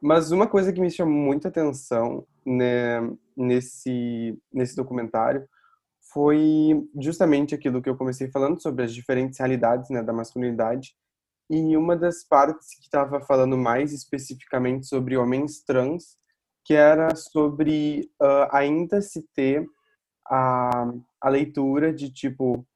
Mas 0.00 0.30
uma 0.30 0.46
coisa 0.46 0.72
que 0.72 0.80
me 0.80 0.90
chamou 0.90 1.14
muita 1.14 1.48
atenção 1.48 2.26
né, 2.44 3.00
nesse, 3.36 4.38
nesse 4.52 4.76
documentário 4.76 5.46
foi 6.12 6.86
justamente 7.00 7.54
aquilo 7.54 7.82
que 7.82 7.88
eu 7.88 7.96
comecei 7.96 8.30
falando 8.30 8.60
sobre 8.60 8.84
as 8.84 8.94
diferentes 8.94 9.38
realidades 9.38 9.90
né, 9.90 10.02
da 10.02 10.12
masculinidade. 10.12 10.94
E 11.50 11.76
uma 11.76 11.96
das 11.96 12.22
partes 12.22 12.76
que 12.76 12.84
estava 12.84 13.20
falando 13.20 13.56
mais 13.56 13.92
especificamente 13.92 14.86
sobre 14.86 15.16
homens 15.16 15.62
trans 15.62 16.16
que 16.64 16.74
era 16.74 17.14
sobre 17.14 18.10
uh, 18.20 18.48
ainda 18.50 19.02
se 19.02 19.22
ter 19.34 19.66
a, 20.26 20.90
a 21.20 21.28
leitura 21.28 21.92
de 21.92 22.10
tipo 22.10 22.66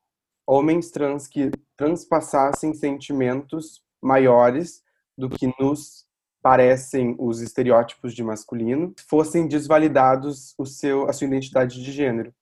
homens 0.47 0.91
trans 0.91 1.27
que 1.27 1.51
transpassassem 1.77 2.75
sentimentos 2.75 3.83
maiores 4.03 4.83
do 5.17 5.29
que 5.29 5.53
nos 5.59 6.07
parecem 6.41 7.17
os 7.19 7.41
estereótipos 7.41 8.15
de 8.15 8.23
masculino, 8.23 8.95
fossem 9.09 9.49
desvalidados 9.49 10.55
o 10.57 10.65
seu 10.65 11.09
a 11.09 11.13
sua 11.13 11.27
identidade 11.27 11.83
de 11.83 11.91
gênero. 11.91 12.33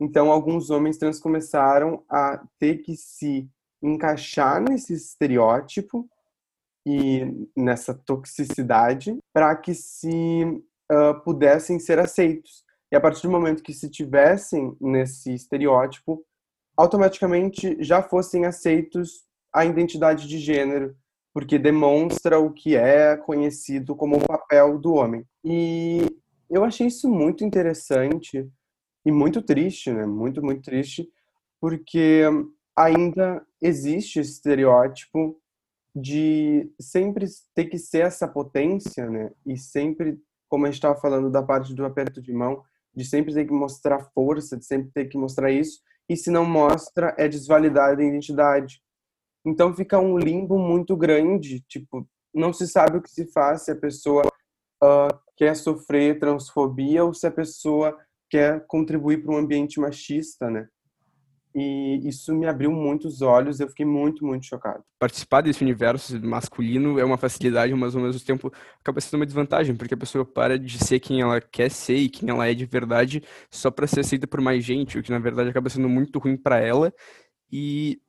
Então 0.00 0.30
alguns 0.30 0.70
homens 0.70 0.98
trans 0.98 1.18
começaram 1.18 2.04
a 2.08 2.42
ter 2.58 2.78
que 2.78 2.96
se 2.96 3.48
encaixar 3.82 4.60
nesse 4.60 4.94
estereótipo 4.94 6.08
e 6.86 7.48
nessa 7.56 7.94
toxicidade 7.94 9.16
para 9.32 9.54
que 9.56 9.74
se 9.74 10.62
uh, 10.90 11.20
pudessem 11.22 11.78
ser 11.78 11.98
aceitos. 11.98 12.64
E 12.90 12.96
a 12.96 13.00
partir 13.00 13.22
do 13.22 13.30
momento 13.30 13.62
que 13.62 13.72
se 13.72 13.90
tivessem 13.90 14.76
nesse 14.80 15.34
estereótipo, 15.34 16.24
automaticamente 16.76 17.76
já 17.82 18.02
fossem 18.02 18.44
aceitos 18.44 19.24
a 19.52 19.64
identidade 19.64 20.28
de 20.28 20.38
gênero, 20.38 20.94
porque 21.32 21.58
demonstra 21.58 22.38
o 22.38 22.52
que 22.52 22.76
é 22.76 23.16
conhecido 23.16 23.96
como 23.96 24.16
o 24.16 24.26
papel 24.26 24.78
do 24.78 24.94
homem. 24.94 25.24
E 25.44 26.06
eu 26.50 26.64
achei 26.64 26.86
isso 26.86 27.08
muito 27.08 27.44
interessante 27.44 28.48
e 29.04 29.10
muito 29.10 29.42
triste, 29.42 29.90
né? 29.92 30.06
Muito, 30.06 30.42
muito 30.42 30.62
triste, 30.62 31.08
porque 31.60 32.22
ainda 32.76 33.44
existe 33.60 34.20
esse 34.20 34.32
estereótipo 34.32 35.40
de 35.94 36.70
sempre 36.78 37.26
ter 37.54 37.64
que 37.66 37.78
ser 37.78 38.04
essa 38.04 38.28
potência, 38.28 39.08
né? 39.08 39.30
E 39.46 39.56
sempre 39.56 40.20
como 40.48 40.64
a 40.64 40.68
gente 40.68 40.76
estava 40.76 40.98
falando 41.00 41.30
da 41.30 41.42
parte 41.42 41.74
do 41.74 41.84
aperto 41.84 42.20
de 42.20 42.32
mão, 42.32 42.62
de 42.94 43.04
sempre 43.04 43.34
ter 43.34 43.44
que 43.44 43.52
mostrar 43.52 44.00
força, 44.14 44.56
de 44.56 44.64
sempre 44.64 44.90
ter 44.92 45.06
que 45.06 45.18
mostrar 45.18 45.50
isso, 45.50 45.80
e 46.08 46.16
se 46.16 46.30
não 46.30 46.44
mostra, 46.44 47.14
é 47.18 47.28
desvalidada 47.28 48.00
a 48.00 48.04
identidade. 48.04 48.80
Então 49.44 49.74
fica 49.74 49.98
um 49.98 50.18
limbo 50.18 50.58
muito 50.58 50.96
grande, 50.96 51.60
tipo, 51.68 52.08
não 52.34 52.52
se 52.52 52.66
sabe 52.66 52.98
o 52.98 53.02
que 53.02 53.10
se 53.10 53.26
faz 53.32 53.62
se 53.62 53.70
a 53.70 53.76
pessoa 53.76 54.26
uh, 54.82 55.18
quer 55.36 55.54
sofrer 55.56 56.18
transfobia 56.18 57.04
ou 57.04 57.14
se 57.14 57.26
a 57.26 57.30
pessoa 57.30 57.96
quer 58.28 58.66
contribuir 58.66 59.22
para 59.22 59.32
um 59.32 59.38
ambiente 59.38 59.78
machista, 59.80 60.50
né? 60.50 60.68
E 61.58 62.06
isso 62.06 62.34
me 62.34 62.46
abriu 62.46 62.70
muitos 62.70 63.22
olhos, 63.22 63.60
eu 63.60 63.68
fiquei 63.68 63.86
muito, 63.86 64.26
muito 64.26 64.44
chocado. 64.44 64.84
Participar 64.98 65.40
desse 65.40 65.64
universo 65.64 66.20
masculino 66.22 66.98
é 66.98 67.04
uma 67.04 67.16
facilidade, 67.16 67.72
mas 67.72 67.96
ao 67.96 68.02
mesmo 68.02 68.20
tempo 68.20 68.52
acaba 68.78 69.00
sendo 69.00 69.20
uma 69.20 69.24
desvantagem, 69.24 69.74
porque 69.74 69.94
a 69.94 69.96
pessoa 69.96 70.22
para 70.22 70.58
de 70.58 70.78
ser 70.78 71.00
quem 71.00 71.22
ela 71.22 71.40
quer 71.40 71.70
ser 71.70 71.96
e 71.96 72.10
quem 72.10 72.28
ela 72.28 72.46
é 72.46 72.52
de 72.52 72.66
verdade 72.66 73.22
só 73.50 73.70
para 73.70 73.86
ser 73.86 74.00
aceita 74.00 74.26
por 74.26 74.42
mais 74.42 74.62
gente, 74.62 74.98
o 74.98 75.02
que 75.02 75.10
na 75.10 75.18
verdade 75.18 75.48
acaba 75.48 75.70
sendo 75.70 75.88
muito 75.88 76.18
ruim 76.18 76.36
para 76.36 76.60
ela 76.60 76.92
e 77.50 78.02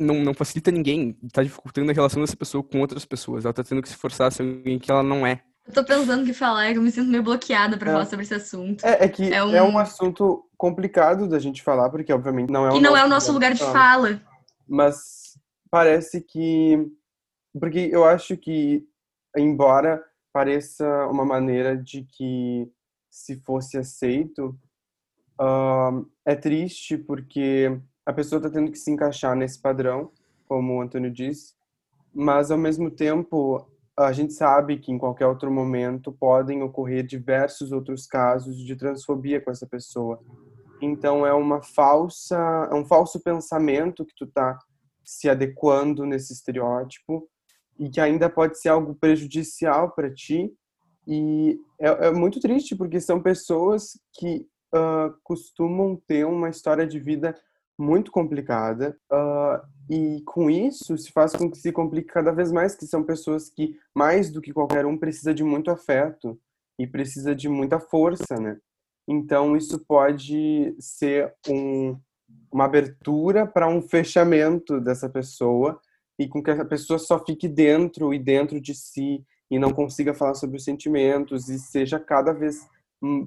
não, 0.00 0.24
não 0.24 0.32
facilita 0.32 0.70
ninguém, 0.70 1.18
está 1.22 1.42
dificultando 1.42 1.90
a 1.90 1.94
relação 1.94 2.22
dessa 2.22 2.34
pessoa 2.36 2.64
com 2.64 2.80
outras 2.80 3.04
pessoas, 3.04 3.44
ela 3.44 3.50
está 3.50 3.62
tendo 3.62 3.82
que 3.82 3.90
se 3.90 3.96
forçar 3.96 4.28
a 4.28 4.30
ser 4.30 4.42
alguém 4.42 4.78
que 4.78 4.90
ela 4.90 5.02
não 5.02 5.26
é. 5.26 5.42
Eu 5.66 5.72
tô 5.72 5.82
pensando 5.82 6.22
o 6.22 6.26
que 6.26 6.34
falar, 6.34 6.72
eu 6.72 6.82
me 6.82 6.90
sinto 6.90 7.10
meio 7.10 7.22
bloqueada 7.22 7.78
pra 7.78 7.90
é. 7.90 7.92
falar 7.92 8.06
sobre 8.06 8.24
esse 8.24 8.34
assunto. 8.34 8.84
É, 8.84 9.04
é 9.04 9.08
que 9.08 9.32
é 9.32 9.42
um... 9.42 9.54
é 9.54 9.62
um... 9.62 9.78
assunto 9.78 10.44
complicado 10.64 11.28
da 11.28 11.38
gente 11.38 11.62
falar, 11.62 11.90
porque 11.90 12.10
obviamente 12.10 12.50
não 12.50 12.64
é 12.64 12.72
o 12.72 12.76
E 12.76 12.80
não 12.80 12.96
é 12.96 13.04
o 13.04 13.08
nosso 13.08 13.30
lugar 13.30 13.52
de 13.52 13.60
fala. 13.60 14.18
Mas 14.66 15.38
parece 15.70 16.22
que. 16.22 16.90
Porque 17.60 17.90
eu 17.92 18.02
acho 18.02 18.34
que, 18.34 18.82
embora 19.36 20.02
pareça 20.32 21.06
uma 21.06 21.24
maneira 21.24 21.76
de 21.76 22.04
que 22.04 22.66
se 23.10 23.36
fosse 23.40 23.76
aceito, 23.76 24.58
uh, 25.38 26.10
é 26.24 26.34
triste 26.34 26.96
porque 26.96 27.78
a 28.06 28.12
pessoa 28.12 28.38
está 28.38 28.50
tendo 28.50 28.72
que 28.72 28.78
se 28.78 28.90
encaixar 28.90 29.36
nesse 29.36 29.60
padrão, 29.60 30.10
como 30.48 30.78
o 30.78 30.80
Antônio 30.80 31.10
disse, 31.10 31.54
mas 32.12 32.50
ao 32.50 32.58
mesmo 32.58 32.90
tempo 32.90 33.68
a 33.96 34.12
gente 34.12 34.32
sabe 34.32 34.78
que 34.78 34.90
em 34.90 34.98
qualquer 34.98 35.26
outro 35.26 35.52
momento 35.52 36.10
podem 36.10 36.62
ocorrer 36.62 37.06
diversos 37.06 37.70
outros 37.70 38.06
casos 38.06 38.56
de 38.56 38.74
transfobia 38.74 39.40
com 39.40 39.50
essa 39.50 39.66
pessoa. 39.66 40.20
Então 40.80 41.26
é 41.26 41.32
uma 41.32 41.62
falsa, 41.62 42.36
é 42.70 42.74
um 42.74 42.84
falso 42.84 43.20
pensamento 43.20 44.04
que 44.04 44.14
tu 44.16 44.26
tá 44.26 44.58
se 45.04 45.28
adequando 45.28 46.04
nesse 46.06 46.32
estereótipo 46.32 47.28
e 47.78 47.90
que 47.90 48.00
ainda 48.00 48.28
pode 48.28 48.58
ser 48.58 48.68
algo 48.68 48.94
prejudicial 48.94 49.90
para 49.92 50.12
ti. 50.12 50.52
E 51.06 51.60
é, 51.78 52.06
é, 52.06 52.10
muito 52.12 52.40
triste 52.40 52.74
porque 52.74 53.00
são 53.00 53.20
pessoas 53.20 53.98
que 54.14 54.46
uh, 54.74 55.14
costumam 55.22 56.00
ter 56.06 56.24
uma 56.24 56.48
história 56.48 56.86
de 56.86 56.98
vida 56.98 57.34
muito 57.78 58.10
complicada 58.10 58.96
uh, 59.12 59.66
e 59.90 60.22
com 60.24 60.48
isso 60.48 60.96
se 60.96 61.10
faz 61.10 61.32
com 61.32 61.50
que 61.50 61.58
se 61.58 61.72
complique 61.72 62.12
cada 62.12 62.32
vez 62.32 62.52
mais 62.52 62.74
que 62.74 62.86
são 62.86 63.02
pessoas 63.02 63.50
que 63.50 63.76
mais 63.94 64.30
do 64.30 64.40
que 64.40 64.52
qualquer 64.52 64.86
um 64.86 64.96
precisa 64.96 65.34
de 65.34 65.42
muito 65.42 65.70
afeto 65.70 66.40
e 66.78 66.86
precisa 66.86 67.34
de 67.34 67.48
muita 67.48 67.78
força, 67.78 68.36
né? 68.36 68.58
Então 69.08 69.56
isso 69.56 69.78
pode 69.86 70.74
ser 70.78 71.32
um, 71.48 71.98
uma 72.50 72.64
abertura 72.64 73.46
para 73.46 73.68
um 73.68 73.82
fechamento 73.82 74.80
dessa 74.80 75.08
pessoa 75.08 75.80
e 76.18 76.28
com 76.28 76.42
que 76.42 76.50
a 76.50 76.64
pessoa 76.64 76.98
só 76.98 77.22
fique 77.24 77.48
dentro 77.48 78.14
e 78.14 78.18
dentro 78.18 78.60
de 78.60 78.74
si 78.74 79.24
e 79.50 79.58
não 79.58 79.70
consiga 79.70 80.14
falar 80.14 80.34
sobre 80.34 80.56
os 80.56 80.64
sentimentos 80.64 81.48
e 81.48 81.58
seja 81.58 81.98
cada 81.98 82.32
vez 82.32 82.66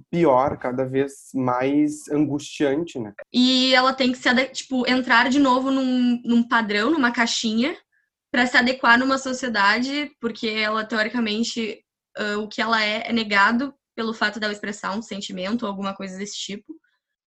pior, 0.09 0.57
cada 0.57 0.85
vez 0.85 1.29
mais 1.33 2.07
angustiante, 2.09 2.97
né? 2.97 3.13
E 3.31 3.73
ela 3.75 3.93
tem 3.93 4.11
que 4.11 4.17
se 4.17 4.45
tipo 4.47 4.89
entrar 4.89 5.29
de 5.29 5.39
novo 5.39 5.69
num, 5.69 6.21
num 6.25 6.47
padrão, 6.47 6.89
numa 6.89 7.11
caixinha, 7.11 7.77
para 8.31 8.47
se 8.47 8.57
adequar 8.57 8.97
numa 8.97 9.17
sociedade, 9.17 10.11
porque 10.19 10.47
ela 10.47 10.83
teoricamente 10.83 11.79
uh, 12.17 12.39
o 12.39 12.47
que 12.47 12.61
ela 12.61 12.83
é 12.83 13.03
é 13.07 13.13
negado 13.13 13.73
pelo 13.97 14.13
fato 14.13 14.39
dela 14.39 14.53
expressar 14.53 14.95
um 14.95 15.01
sentimento 15.01 15.63
ou 15.63 15.69
alguma 15.69 15.93
coisa 15.95 16.17
desse 16.17 16.37
tipo. 16.37 16.73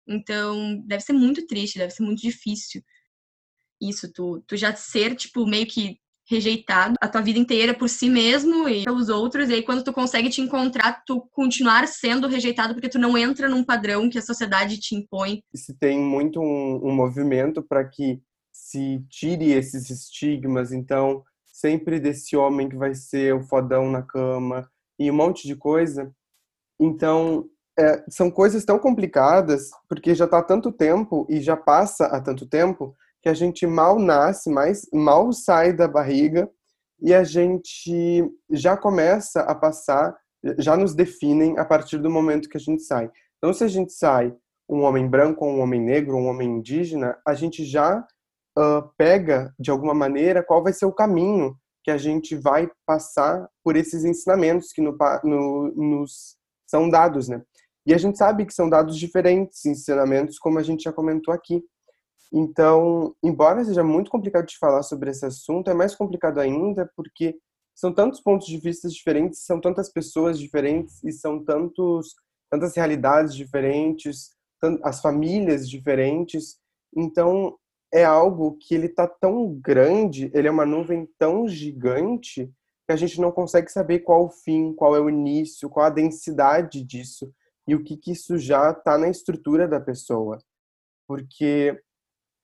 Então, 0.06 0.82
deve 0.84 1.02
ser 1.02 1.12
muito 1.12 1.46
triste, 1.46 1.78
deve 1.78 1.92
ser 1.92 2.02
muito 2.02 2.20
difícil 2.20 2.82
isso, 3.80 4.12
tu, 4.12 4.42
tu 4.46 4.56
já 4.56 4.74
ser, 4.74 5.14
tipo, 5.14 5.46
meio 5.46 5.66
que 5.66 5.98
rejeitado 6.28 6.96
a 7.00 7.06
tua 7.06 7.20
vida 7.20 7.38
inteira 7.38 7.72
por 7.72 7.88
si 7.88 8.08
mesmo 8.08 8.68
e 8.68 8.84
pelos 8.84 9.08
outros, 9.08 9.48
e 9.48 9.54
aí 9.54 9.62
quando 9.62 9.84
tu 9.84 9.92
consegue 9.92 10.28
te 10.28 10.40
encontrar, 10.40 11.04
tu 11.06 11.20
continuar 11.30 11.86
sendo 11.86 12.26
rejeitado 12.26 12.74
porque 12.74 12.88
tu 12.88 12.98
não 12.98 13.16
entra 13.16 13.48
num 13.48 13.62
padrão 13.62 14.10
que 14.10 14.18
a 14.18 14.22
sociedade 14.22 14.80
te 14.80 14.96
impõe. 14.96 15.40
Se 15.54 15.72
tem 15.78 16.00
muito 16.00 16.40
um, 16.40 16.80
um 16.84 16.92
movimento 16.92 17.62
para 17.62 17.84
que 17.84 18.20
se 18.52 19.04
tire 19.08 19.52
esses 19.52 19.88
estigmas, 19.88 20.72
então 20.72 21.22
sempre 21.44 22.00
desse 22.00 22.36
homem 22.36 22.68
que 22.68 22.76
vai 22.76 22.92
ser 22.92 23.32
o 23.32 23.44
fodão 23.44 23.88
na 23.88 24.02
cama, 24.02 24.68
e 24.98 25.10
um 25.10 25.14
monte 25.14 25.46
de 25.46 25.54
coisa. 25.54 26.10
Então, 26.80 27.48
é, 27.78 28.04
são 28.08 28.30
coisas 28.30 28.64
tão 28.64 28.78
complicadas, 28.78 29.70
porque 29.88 30.14
já 30.14 30.24
está 30.24 30.38
há 30.38 30.42
tanto 30.42 30.72
tempo 30.72 31.26
e 31.28 31.40
já 31.40 31.56
passa 31.56 32.06
há 32.06 32.20
tanto 32.20 32.46
tempo, 32.46 32.96
que 33.22 33.28
a 33.28 33.34
gente 33.34 33.66
mal 33.66 33.98
nasce, 33.98 34.50
mais, 34.50 34.86
mal 34.92 35.32
sai 35.32 35.72
da 35.72 35.88
barriga 35.88 36.48
e 37.00 37.12
a 37.12 37.24
gente 37.24 38.24
já 38.50 38.76
começa 38.76 39.40
a 39.40 39.54
passar, 39.54 40.16
já 40.58 40.76
nos 40.76 40.94
definem 40.94 41.58
a 41.58 41.64
partir 41.64 41.98
do 41.98 42.10
momento 42.10 42.48
que 42.48 42.56
a 42.56 42.60
gente 42.60 42.82
sai. 42.82 43.10
Então, 43.38 43.52
se 43.52 43.64
a 43.64 43.68
gente 43.68 43.92
sai 43.92 44.34
um 44.68 44.82
homem 44.82 45.08
branco, 45.08 45.44
um 45.44 45.60
homem 45.60 45.80
negro, 45.80 46.16
um 46.16 46.26
homem 46.26 46.48
indígena, 46.48 47.16
a 47.26 47.34
gente 47.34 47.64
já 47.64 47.98
uh, 48.58 48.88
pega, 48.96 49.54
de 49.58 49.70
alguma 49.70 49.94
maneira, 49.94 50.42
qual 50.42 50.62
vai 50.62 50.72
ser 50.72 50.86
o 50.86 50.92
caminho 50.92 51.56
que 51.84 51.90
a 51.90 51.98
gente 51.98 52.34
vai 52.34 52.68
passar 52.84 53.48
por 53.62 53.76
esses 53.76 54.04
ensinamentos 54.04 54.72
que 54.72 54.80
no, 54.80 54.96
no, 55.22 55.72
nos 55.74 56.36
são 56.66 56.88
dados, 56.88 57.28
né? 57.28 57.42
E 57.86 57.94
a 57.94 57.98
gente 57.98 58.18
sabe 58.18 58.44
que 58.44 58.52
são 58.52 58.68
dados 58.68 58.96
diferentes 58.96 59.64
ensinamentos, 59.64 60.38
como 60.38 60.58
a 60.58 60.62
gente 60.62 60.82
já 60.84 60.92
comentou 60.92 61.32
aqui. 61.32 61.62
Então, 62.32 63.14
embora 63.22 63.64
seja 63.64 63.84
muito 63.84 64.10
complicado 64.10 64.46
de 64.46 64.58
falar 64.58 64.82
sobre 64.82 65.10
esse 65.10 65.24
assunto, 65.24 65.70
é 65.70 65.74
mais 65.74 65.94
complicado 65.94 66.40
ainda 66.40 66.90
porque 66.96 67.36
são 67.74 67.92
tantos 67.92 68.20
pontos 68.20 68.46
de 68.48 68.58
vista 68.58 68.88
diferentes, 68.88 69.44
são 69.44 69.60
tantas 69.60 69.92
pessoas 69.92 70.38
diferentes 70.38 71.02
e 71.04 71.12
são 71.12 71.44
tantos 71.44 72.14
tantas 72.50 72.76
realidades 72.76 73.34
diferentes, 73.34 74.30
as 74.82 75.00
famílias 75.00 75.68
diferentes. 75.68 76.56
Então, 76.96 77.56
é 77.92 78.04
algo 78.04 78.56
que 78.60 78.74
ele 78.74 78.88
tá 78.88 79.06
tão 79.06 79.54
grande, 79.54 80.30
ele 80.34 80.48
é 80.48 80.50
uma 80.50 80.66
nuvem 80.66 81.08
tão 81.18 81.48
gigante 81.48 82.50
que 82.86 82.92
a 82.92 82.96
gente 82.96 83.20
não 83.20 83.32
consegue 83.32 83.70
saber 83.70 84.00
qual 84.00 84.26
o 84.26 84.30
fim, 84.30 84.72
qual 84.72 84.94
é 84.94 85.00
o 85.00 85.10
início, 85.10 85.68
qual 85.68 85.86
a 85.86 85.90
densidade 85.90 86.82
disso 86.84 87.32
e 87.66 87.74
o 87.74 87.82
que, 87.82 87.96
que 87.96 88.12
isso 88.12 88.38
já 88.38 88.70
está 88.70 88.96
na 88.96 89.08
estrutura 89.08 89.66
da 89.66 89.80
pessoa. 89.80 90.38
Porque 91.08 91.76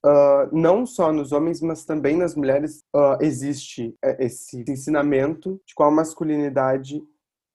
uh, 0.05 0.57
não 0.57 0.85
só 0.85 1.13
nos 1.13 1.31
homens, 1.31 1.61
mas 1.61 1.85
também 1.85 2.17
nas 2.17 2.35
mulheres 2.35 2.85
uh, 2.95 3.17
existe 3.21 3.97
é, 4.03 4.25
esse 4.25 4.65
ensinamento 4.69 5.61
de 5.65 5.75
qual 5.75 5.93
masculinidade 5.93 7.01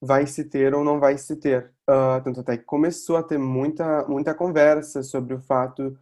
vai 0.02 0.26
se 0.26 0.46
ter 0.46 0.74
ou 0.74 0.84
não 0.84 1.00
vai 1.00 1.18
se 1.18 1.36
ter. 1.36 1.74
Uh, 1.90 2.24
tanto 2.24 2.40
até 2.40 2.58
que 2.58 2.64
começou 2.64 3.18
a 3.18 3.24
ter 3.24 3.38
muita, 3.38 4.08
muita 4.08 4.34
conversa 4.34 5.04
sobre 5.04 5.34
o 5.34 5.42
fato 5.42 5.98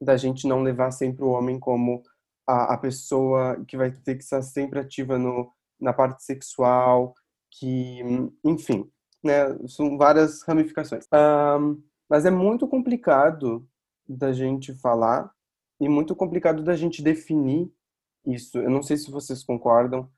da 0.00 0.16
gente 0.16 0.48
não 0.48 0.60
levar 0.60 0.90
sempre 0.90 1.22
o 1.24 1.28
homem 1.28 1.56
como 1.56 2.02
a, 2.46 2.74
a 2.74 2.78
pessoa 2.78 3.62
que 3.66 3.76
vai 3.76 3.90
ter 3.90 4.16
que 4.16 4.24
estar 4.24 4.42
sempre 4.42 4.80
ativa 4.80 5.18
no, 5.18 5.52
na 5.80 5.92
parte 5.92 6.22
sexual, 6.22 7.14
que, 7.50 8.00
enfim, 8.44 8.90
né, 9.22 9.56
são 9.68 9.96
várias 9.96 10.42
ramificações. 10.42 11.06
Um, 11.12 11.82
mas 12.08 12.24
é 12.24 12.30
muito 12.30 12.66
complicado 12.66 13.66
da 14.08 14.32
gente 14.32 14.74
falar 14.74 15.30
e 15.80 15.88
muito 15.88 16.14
complicado 16.14 16.62
da 16.62 16.76
gente 16.76 17.02
definir 17.02 17.72
isso. 18.26 18.58
Eu 18.58 18.70
não 18.70 18.82
sei 18.82 18.96
se 18.96 19.10
vocês 19.10 19.42
concordam, 19.42 20.08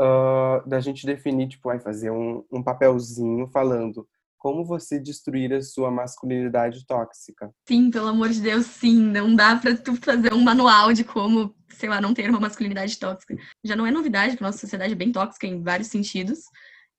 uh, 0.00 0.66
da 0.68 0.80
gente 0.80 1.06
definir, 1.06 1.48
tipo, 1.48 1.68
vai 1.68 1.78
fazer 1.78 2.10
um, 2.10 2.44
um 2.50 2.62
papelzinho 2.62 3.46
falando 3.48 4.06
como 4.44 4.62
você 4.62 5.00
destruir 5.00 5.54
a 5.54 5.62
sua 5.62 5.90
masculinidade 5.90 6.84
tóxica. 6.84 7.50
Sim, 7.66 7.90
pelo 7.90 8.08
amor 8.08 8.28
de 8.28 8.42
Deus, 8.42 8.66
sim. 8.66 8.94
Não 8.94 9.34
dá 9.34 9.56
pra 9.56 9.74
tu 9.74 9.96
fazer 9.96 10.34
um 10.34 10.42
manual 10.42 10.92
de 10.92 11.02
como, 11.02 11.56
sei 11.70 11.88
lá, 11.88 11.98
não 11.98 12.12
ter 12.12 12.28
uma 12.28 12.38
masculinidade 12.40 12.98
tóxica. 12.98 13.34
Já 13.64 13.74
não 13.74 13.86
é 13.86 13.90
novidade, 13.90 14.36
a 14.38 14.44
nossa 14.44 14.58
sociedade 14.58 14.92
é 14.92 14.96
bem 14.96 15.10
tóxica 15.10 15.46
em 15.46 15.62
vários 15.62 15.88
sentidos. 15.88 16.40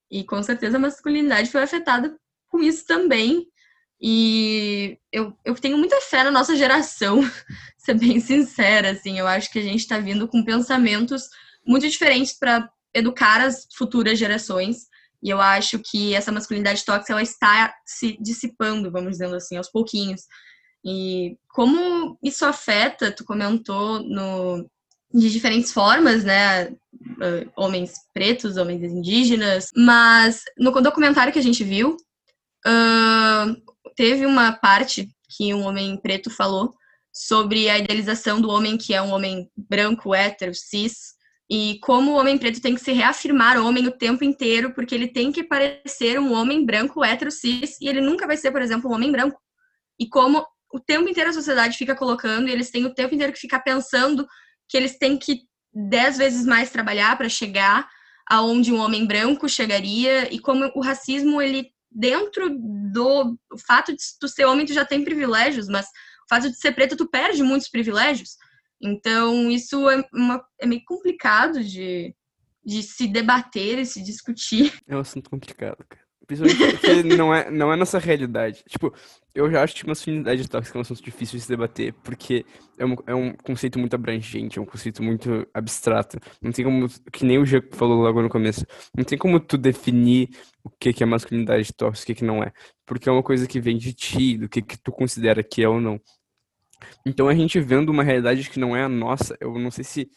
E 0.10 0.24
com 0.24 0.42
certeza 0.42 0.78
a 0.78 0.80
masculinidade 0.80 1.52
foi 1.52 1.62
afetada 1.62 2.18
com 2.48 2.64
isso 2.64 2.84
também. 2.88 3.46
E 4.02 4.98
eu, 5.12 5.38
eu 5.46 5.54
tenho 5.54 5.78
muita 5.78 6.02
fé 6.02 6.24
na 6.24 6.32
nossa 6.32 6.56
geração, 6.56 7.20
ser 7.78 7.94
bem 7.94 8.20
sincera, 8.20 8.90
assim. 8.90 9.20
Eu 9.20 9.28
acho 9.28 9.52
que 9.52 9.60
a 9.60 9.64
gente 9.64 9.88
tá 9.88 10.00
vindo 10.00 10.28
com 10.28 10.44
pensamentos 10.44 11.30
muito 11.64 11.88
diferentes 11.88 12.34
para 12.34 12.68
educar 12.92 13.40
as 13.40 13.68
futuras 13.78 14.18
gerações 14.18 14.88
e 15.26 15.30
eu 15.32 15.42
acho 15.42 15.80
que 15.80 16.14
essa 16.14 16.32
masculinidade 16.32 16.86
tóxica 16.86 17.12
ela 17.12 17.24
está 17.24 17.74
se 17.84 18.16
dissipando, 18.22 18.92
vamos 18.92 19.14
dizendo 19.14 19.36
assim, 19.36 19.58
aos 19.58 19.72
pouquinhos. 19.72 20.22
E 20.86 21.36
como 21.50 22.16
isso 22.22 22.46
afeta, 22.46 23.12
tu 23.12 23.26
comentou 23.26 24.04
no, 24.04 24.70
de 25.12 25.32
diferentes 25.32 25.74
formas, 25.74 26.24
né? 26.24 26.68
Uh, 26.68 27.52
homens 27.58 27.94
pretos, 28.14 28.56
homens 28.56 28.84
indígenas, 28.84 29.72
mas 29.76 30.44
no 30.60 30.70
documentário 30.80 31.34
que 31.34 31.40
a 31.40 31.44
gente 31.44 31.64
viu, 31.64 31.98
uh, 32.68 33.74
teve 33.96 34.28
uma 34.28 34.52
parte 34.52 35.10
que 35.36 35.52
um 35.56 35.66
homem 35.66 35.98
preto 35.98 36.30
falou 36.30 36.76
sobre 37.12 37.68
a 37.68 37.80
idealização 37.80 38.40
do 38.40 38.52
homem 38.52 38.78
que 38.78 38.94
é 38.94 39.02
um 39.02 39.12
homem 39.12 39.50
branco, 39.58 40.14
hétero, 40.14 40.54
cis, 40.54 41.15
e 41.50 41.78
como 41.82 42.12
o 42.12 42.16
homem 42.16 42.38
preto 42.38 42.62
tem 42.62 42.74
que 42.74 42.82
se 42.82 42.92
reafirmar 42.92 43.62
homem 43.62 43.88
o 43.88 43.92
tempo 43.92 44.24
inteiro, 44.24 44.74
porque 44.74 44.96
ele 44.96 45.08
tem 45.08 45.32
que 45.32 45.44
parecer 45.44 46.20
um 46.20 46.34
homem 46.34 46.66
branco, 46.66 47.04
hétero, 47.04 47.30
cis, 47.30 47.80
e 47.80 47.88
ele 47.88 48.02
nunca 48.02 48.26
vai 48.26 48.36
ser, 48.36 48.52
por 48.52 48.62
exemplo, 48.62 48.90
um 48.90 48.94
homem 48.94 49.12
branco. 49.12 49.40
E 50.00 50.10
como 50.10 50.46
o 50.74 50.80
tempo 50.80 51.08
inteiro 51.08 51.30
a 51.30 51.34
sociedade 51.34 51.78
fica 51.78 51.96
colocando, 51.96 52.48
e 52.50 52.52
eles 52.52 52.72
têm 52.72 52.86
o 52.86 52.94
tempo 52.94 53.14
inteiro 53.14 53.32
que 53.32 53.40
ficar 53.40 53.60
pensando 53.60 54.28
que 54.68 54.76
eles 54.76 54.98
têm 54.98 55.18
que 55.18 55.42
dez 55.72 56.18
vezes 56.18 56.46
mais 56.46 56.72
trabalhar 56.72 57.16
para 57.18 57.30
chegar 57.30 57.88
aonde 58.28 58.74
um 58.74 58.80
homem 58.80 59.06
branco 59.06 59.48
chegaria, 59.48 60.34
e 60.34 60.40
como 60.40 60.72
o 60.76 60.82
racismo, 60.82 61.40
ele, 61.40 61.70
dentro 61.92 62.50
do 62.92 63.38
fato 63.68 63.92
de 63.92 64.02
tu 64.20 64.28
ser 64.28 64.46
homem, 64.46 64.66
tu 64.66 64.74
já 64.74 64.84
tem 64.84 65.04
privilégios, 65.04 65.68
mas 65.68 65.86
o 65.86 66.28
fato 66.28 66.50
de 66.50 66.58
ser 66.58 66.72
preto, 66.72 66.98
tu 66.98 67.08
perde 67.08 67.44
muitos 67.44 67.70
privilégios. 67.70 68.32
Então, 68.82 69.50
isso 69.50 69.90
é, 69.90 70.04
uma, 70.14 70.44
é 70.60 70.66
meio 70.66 70.84
complicado 70.86 71.64
de, 71.64 72.14
de 72.64 72.84
se 72.84 73.08
debater 73.08 73.80
e 73.80 73.86
se 73.86 74.02
discutir. 74.04 74.74
É 74.88 74.96
um 74.96 75.00
assunto 75.00 75.30
complicado, 75.30 75.78
cara. 75.88 76.06
Principalmente 76.28 76.78
porque 76.78 77.04
não 77.16 77.34
é, 77.34 77.52
não 77.52 77.72
é 77.72 77.76
nossa 77.76 78.00
realidade. 78.00 78.64
Tipo, 78.68 78.94
eu 79.34 79.50
já 79.52 79.64
acho 79.64 79.76
que 79.76 79.88
masculinidade 79.88 80.48
tóxica 80.50 80.78
é 80.78 80.80
um 80.80 80.82
assunto 80.82 81.04
difícil 81.04 81.38
de 81.38 81.44
se 81.44 81.50
debater, 81.50 81.94
porque 82.04 82.46
é 82.78 82.86
um, 82.86 82.96
é 83.06 83.14
um 83.14 83.34
conceito 83.34 83.78
muito 83.78 83.94
abrangente, 83.94 84.58
é 84.58 84.62
um 84.62 84.66
conceito 84.66 85.04
muito 85.04 85.48
abstrato. 85.54 86.18
Não 86.42 86.52
tem 86.52 86.66
como, 86.66 86.88
que 87.12 87.26
nem 87.26 87.38
o 87.38 87.46
Jaco 87.46 87.76
falou 87.76 88.02
logo 88.02 88.22
no 88.22 88.30
começo, 88.30 88.66
não 88.98 89.04
tem 89.04 89.18
como 89.18 89.40
tu 89.40 89.58
definir 89.58 90.30
o 90.64 90.70
que, 90.70 90.94
que 90.94 91.04
é 91.04 91.06
masculinidade 91.06 91.72
tóxica 91.74 92.12
e 92.12 92.14
o 92.14 92.16
que, 92.16 92.20
que 92.22 92.26
não 92.26 92.42
é. 92.42 92.52
Porque 92.86 93.08
é 93.08 93.12
uma 93.12 93.24
coisa 93.24 93.46
que 93.46 93.60
vem 93.60 93.78
de 93.78 93.94
ti, 93.94 94.38
do 94.38 94.50
que, 94.50 94.62
que 94.62 94.78
tu 94.78 94.92
considera 94.92 95.44
que 95.44 95.62
é 95.64 95.70
ou 95.70 95.80
não. 95.80 96.00
Então 97.06 97.28
a 97.28 97.36
gente 97.36 97.60
vendo 97.60 97.90
uma 97.90 98.04
realidade 98.04 98.50
que 98.50 98.60
não 98.60 98.76
é 98.76 98.84
a 98.84 98.90
nossa, 98.90 99.38
eu 99.40 99.58
não 99.58 99.72
sei 99.72 99.84
se 99.84 100.10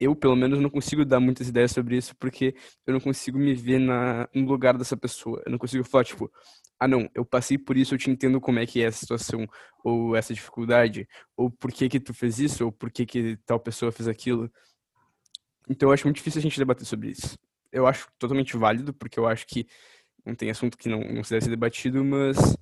eu, 0.00 0.14
pelo 0.14 0.36
menos, 0.36 0.60
não 0.60 0.70
consigo 0.70 1.04
dar 1.04 1.18
muitas 1.20 1.48
ideias 1.48 1.72
sobre 1.72 1.96
isso, 1.96 2.14
porque 2.16 2.54
eu 2.86 2.92
não 2.92 3.00
consigo 3.00 3.38
me 3.38 3.54
ver 3.54 3.80
na, 3.80 4.28
no 4.34 4.46
lugar 4.46 4.78
dessa 4.78 4.96
pessoa. 4.96 5.42
Eu 5.44 5.50
não 5.50 5.58
consigo 5.58 5.82
falar, 5.84 6.04
tipo, 6.04 6.30
ah, 6.78 6.86
não, 6.86 7.08
eu 7.14 7.24
passei 7.24 7.58
por 7.58 7.76
isso, 7.76 7.94
eu 7.94 7.98
te 7.98 8.10
entendo 8.10 8.40
como 8.40 8.60
é 8.60 8.66
que 8.66 8.80
é 8.80 8.86
essa 8.86 9.00
situação, 9.00 9.46
ou 9.84 10.14
essa 10.14 10.32
dificuldade, 10.32 11.08
ou 11.36 11.50
por 11.50 11.72
que 11.72 11.88
que 11.88 11.98
tu 11.98 12.14
fez 12.14 12.38
isso, 12.38 12.64
ou 12.66 12.72
por 12.72 12.90
que 12.92 13.04
que 13.04 13.36
tal 13.44 13.58
pessoa 13.58 13.90
fez 13.90 14.08
aquilo. 14.08 14.50
Então 15.68 15.88
eu 15.88 15.92
acho 15.92 16.06
muito 16.06 16.16
difícil 16.16 16.38
a 16.38 16.42
gente 16.42 16.58
debater 16.58 16.86
sobre 16.86 17.10
isso. 17.10 17.36
Eu 17.72 17.86
acho 17.86 18.08
totalmente 18.18 18.56
válido, 18.56 18.94
porque 18.94 19.18
eu 19.18 19.26
acho 19.26 19.46
que 19.46 19.66
não 20.24 20.34
tem 20.34 20.50
assunto 20.50 20.78
que 20.78 20.88
não, 20.88 21.00
não 21.00 21.24
se 21.24 21.30
deve 21.30 21.44
ser 21.44 21.50
debatido, 21.50 22.04
mas 22.04 22.56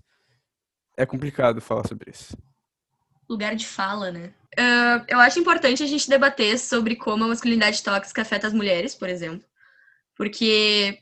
é 0.96 1.04
complicado 1.04 1.60
falar 1.60 1.86
sobre 1.86 2.10
isso 2.10 2.34
lugar 3.28 3.54
de 3.54 3.66
fala, 3.66 4.10
né? 4.10 4.32
Uh, 4.58 5.04
eu 5.08 5.20
acho 5.20 5.38
importante 5.38 5.82
a 5.82 5.86
gente 5.86 6.08
debater 6.08 6.58
sobre 6.58 6.96
como 6.96 7.24
a 7.24 7.28
masculinidade 7.28 7.82
tóxica 7.82 8.22
afeta 8.22 8.46
as 8.46 8.54
mulheres, 8.54 8.94
por 8.94 9.08
exemplo. 9.08 9.46
Porque 10.16 10.98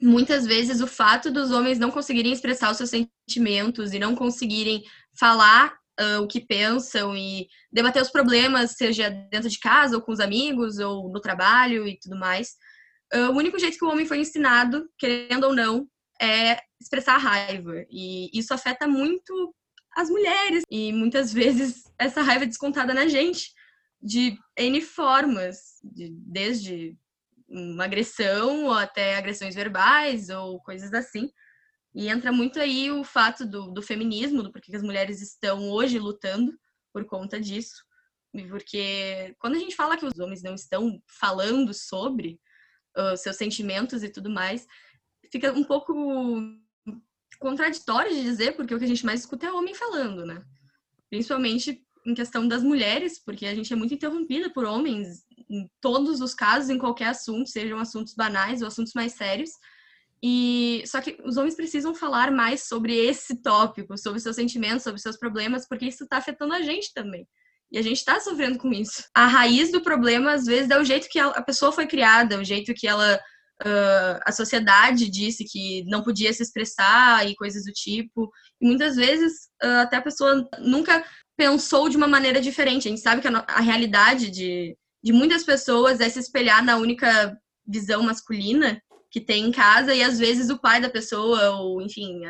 muitas 0.00 0.46
vezes 0.46 0.80
o 0.80 0.86
fato 0.86 1.30
dos 1.30 1.50
homens 1.50 1.78
não 1.78 1.90
conseguirem 1.90 2.32
expressar 2.32 2.70
os 2.70 2.76
seus 2.76 2.90
sentimentos 2.90 3.92
e 3.92 3.98
não 3.98 4.14
conseguirem 4.14 4.82
falar 5.18 5.74
uh, 6.00 6.22
o 6.22 6.26
que 6.26 6.40
pensam 6.40 7.16
e 7.16 7.46
debater 7.72 8.02
os 8.02 8.10
problemas, 8.10 8.72
seja 8.72 9.10
dentro 9.10 9.48
de 9.48 9.58
casa 9.58 9.96
ou 9.96 10.02
com 10.02 10.12
os 10.12 10.20
amigos 10.20 10.78
ou 10.78 11.10
no 11.10 11.20
trabalho 11.20 11.86
e 11.86 11.98
tudo 11.98 12.18
mais. 12.18 12.56
Uh, 13.14 13.30
o 13.30 13.36
único 13.36 13.58
jeito 13.58 13.78
que 13.78 13.84
o 13.84 13.90
homem 13.90 14.06
foi 14.06 14.18
ensinado, 14.18 14.88
querendo 14.98 15.44
ou 15.44 15.54
não, 15.54 15.86
é 16.20 16.58
expressar 16.80 17.14
a 17.14 17.18
raiva. 17.18 17.84
E 17.90 18.28
isso 18.36 18.52
afeta 18.52 18.86
muito 18.86 19.54
as 19.98 20.08
mulheres. 20.08 20.62
E 20.70 20.92
muitas 20.92 21.32
vezes 21.32 21.82
essa 21.98 22.22
raiva 22.22 22.44
é 22.44 22.46
descontada 22.46 22.94
na 22.94 23.08
gente, 23.08 23.52
de 24.00 24.38
N 24.56 24.80
formas, 24.80 25.80
de, 25.82 26.10
desde 26.10 26.96
uma 27.48 27.84
agressão 27.84 28.66
ou 28.66 28.72
até 28.74 29.16
agressões 29.16 29.56
verbais 29.56 30.28
ou 30.28 30.60
coisas 30.62 30.94
assim. 30.94 31.28
E 31.92 32.08
entra 32.08 32.30
muito 32.30 32.60
aí 32.60 32.92
o 32.92 33.02
fato 33.02 33.44
do, 33.44 33.72
do 33.72 33.82
feminismo, 33.82 34.40
do 34.40 34.52
porquê 34.52 34.76
as 34.76 34.82
mulheres 34.82 35.20
estão 35.20 35.68
hoje 35.68 35.98
lutando 35.98 36.56
por 36.92 37.04
conta 37.04 37.40
disso. 37.40 37.82
Porque 38.48 39.34
quando 39.40 39.56
a 39.56 39.58
gente 39.58 39.74
fala 39.74 39.96
que 39.96 40.06
os 40.06 40.16
homens 40.20 40.44
não 40.44 40.54
estão 40.54 41.02
falando 41.08 41.74
sobre 41.74 42.38
uh, 42.96 43.16
seus 43.16 43.34
sentimentos 43.34 44.04
e 44.04 44.08
tudo 44.08 44.30
mais, 44.30 44.64
fica 45.32 45.50
um 45.52 45.64
pouco 45.64 45.92
contraditório 47.38 48.14
de 48.14 48.22
dizer, 48.22 48.56
porque 48.56 48.74
o 48.74 48.78
que 48.78 48.84
a 48.84 48.88
gente 48.88 49.06
mais 49.06 49.20
escuta 49.20 49.46
é 49.46 49.52
homem 49.52 49.74
falando, 49.74 50.26
né? 50.26 50.42
Principalmente 51.08 51.82
em 52.06 52.14
questão 52.14 52.46
das 52.46 52.62
mulheres, 52.62 53.22
porque 53.24 53.46
a 53.46 53.54
gente 53.54 53.72
é 53.72 53.76
muito 53.76 53.94
interrompida 53.94 54.50
por 54.50 54.64
homens 54.64 55.24
em 55.48 55.68
todos 55.80 56.20
os 56.20 56.34
casos, 56.34 56.70
em 56.70 56.78
qualquer 56.78 57.08
assunto, 57.08 57.48
sejam 57.48 57.78
assuntos 57.78 58.14
banais 58.14 58.60
ou 58.60 58.68
assuntos 58.68 58.92
mais 58.94 59.12
sérios. 59.12 59.50
E 60.22 60.82
só 60.86 61.00
que 61.00 61.16
os 61.24 61.36
homens 61.36 61.54
precisam 61.54 61.94
falar 61.94 62.30
mais 62.30 62.66
sobre 62.66 62.94
esse 62.94 63.40
tópico, 63.40 63.96
sobre 63.96 64.20
seus 64.20 64.36
sentimentos, 64.36 64.82
sobre 64.82 65.00
seus 65.00 65.16
problemas, 65.16 65.66
porque 65.68 65.86
isso 65.86 66.04
está 66.04 66.16
afetando 66.16 66.54
a 66.54 66.62
gente 66.62 66.92
também. 66.92 67.26
E 67.70 67.78
a 67.78 67.82
gente 67.82 67.98
está 67.98 68.18
sofrendo 68.18 68.58
com 68.58 68.72
isso. 68.72 69.04
A 69.14 69.26
raiz 69.26 69.70
do 69.70 69.82
problema, 69.82 70.32
às 70.32 70.46
vezes, 70.46 70.70
é 70.70 70.78
o 70.78 70.84
jeito 70.84 71.08
que 71.08 71.18
a 71.18 71.42
pessoa 71.42 71.70
foi 71.70 71.86
criada, 71.86 72.38
o 72.38 72.44
jeito 72.44 72.74
que 72.74 72.86
ela. 72.88 73.20
Uh, 73.60 74.20
a 74.24 74.30
sociedade 74.30 75.10
disse 75.10 75.44
que 75.44 75.84
não 75.86 76.02
podia 76.02 76.32
se 76.32 76.42
expressar 76.42 77.28
e 77.28 77.34
coisas 77.34 77.64
do 77.64 77.72
tipo. 77.72 78.30
E 78.60 78.66
muitas 78.66 78.96
vezes, 78.96 79.48
uh, 79.62 79.80
até 79.82 79.96
a 79.96 80.02
pessoa 80.02 80.48
nunca 80.58 81.04
pensou 81.36 81.88
de 81.88 81.96
uma 81.96 82.06
maneira 82.06 82.40
diferente. 82.40 82.86
A 82.86 82.90
gente 82.90 83.00
sabe 83.00 83.20
que 83.20 83.28
a, 83.28 83.44
a 83.48 83.60
realidade 83.60 84.30
de, 84.30 84.76
de 85.02 85.12
muitas 85.12 85.44
pessoas 85.44 86.00
é 86.00 86.08
se 86.08 86.20
espelhar 86.20 86.64
na 86.64 86.76
única 86.76 87.36
visão 87.66 88.02
masculina 88.02 88.80
que 89.10 89.20
tem 89.20 89.46
em 89.46 89.52
casa 89.52 89.94
e 89.94 90.02
às 90.02 90.18
vezes 90.18 90.50
o 90.50 90.58
pai 90.58 90.80
da 90.80 90.90
pessoa, 90.90 91.50
ou 91.58 91.80
enfim, 91.82 92.20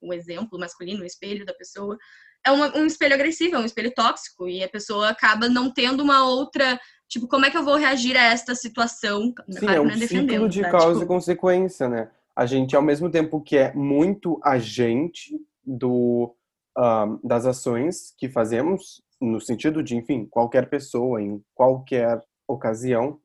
o 0.00 0.12
exemplo 0.12 0.58
masculino, 0.58 1.02
o 1.02 1.06
espelho 1.06 1.44
da 1.44 1.54
pessoa, 1.54 1.98
é 2.46 2.50
uma, 2.50 2.76
um 2.76 2.86
espelho 2.86 3.14
agressivo, 3.14 3.56
é 3.56 3.58
um 3.58 3.64
espelho 3.64 3.92
tóxico 3.94 4.48
e 4.48 4.62
a 4.62 4.68
pessoa 4.68 5.08
acaba 5.08 5.48
não 5.48 5.72
tendo 5.72 6.02
uma 6.02 6.24
outra 6.24 6.78
tipo, 7.08 7.26
como 7.26 7.46
é 7.46 7.50
que 7.50 7.56
eu 7.56 7.64
vou 7.64 7.76
reagir 7.76 8.16
a 8.16 8.24
esta 8.24 8.54
situação? 8.54 9.32
Sim, 9.48 9.60
claro, 9.60 9.78
é 9.78 9.80
um 9.80 9.90
ciclo 9.98 10.48
de 10.48 10.62
tá? 10.62 10.70
causa 10.70 11.00
tipo... 11.00 11.04
e 11.04 11.06
consequência, 11.06 11.88
né? 11.88 12.10
A 12.36 12.46
gente, 12.46 12.76
ao 12.76 12.82
mesmo 12.82 13.10
tempo 13.10 13.40
que 13.40 13.56
é 13.56 13.72
muito 13.72 14.38
agente 14.44 15.34
do, 15.64 16.34
um, 16.76 17.18
das 17.24 17.46
ações 17.46 18.14
que 18.16 18.28
fazemos, 18.28 19.02
no 19.20 19.40
sentido 19.40 19.82
de, 19.82 19.96
enfim, 19.96 20.26
qualquer 20.26 20.68
pessoa, 20.68 21.20
em 21.20 21.42
qualquer 21.54 22.22
ocasião, 22.46 23.18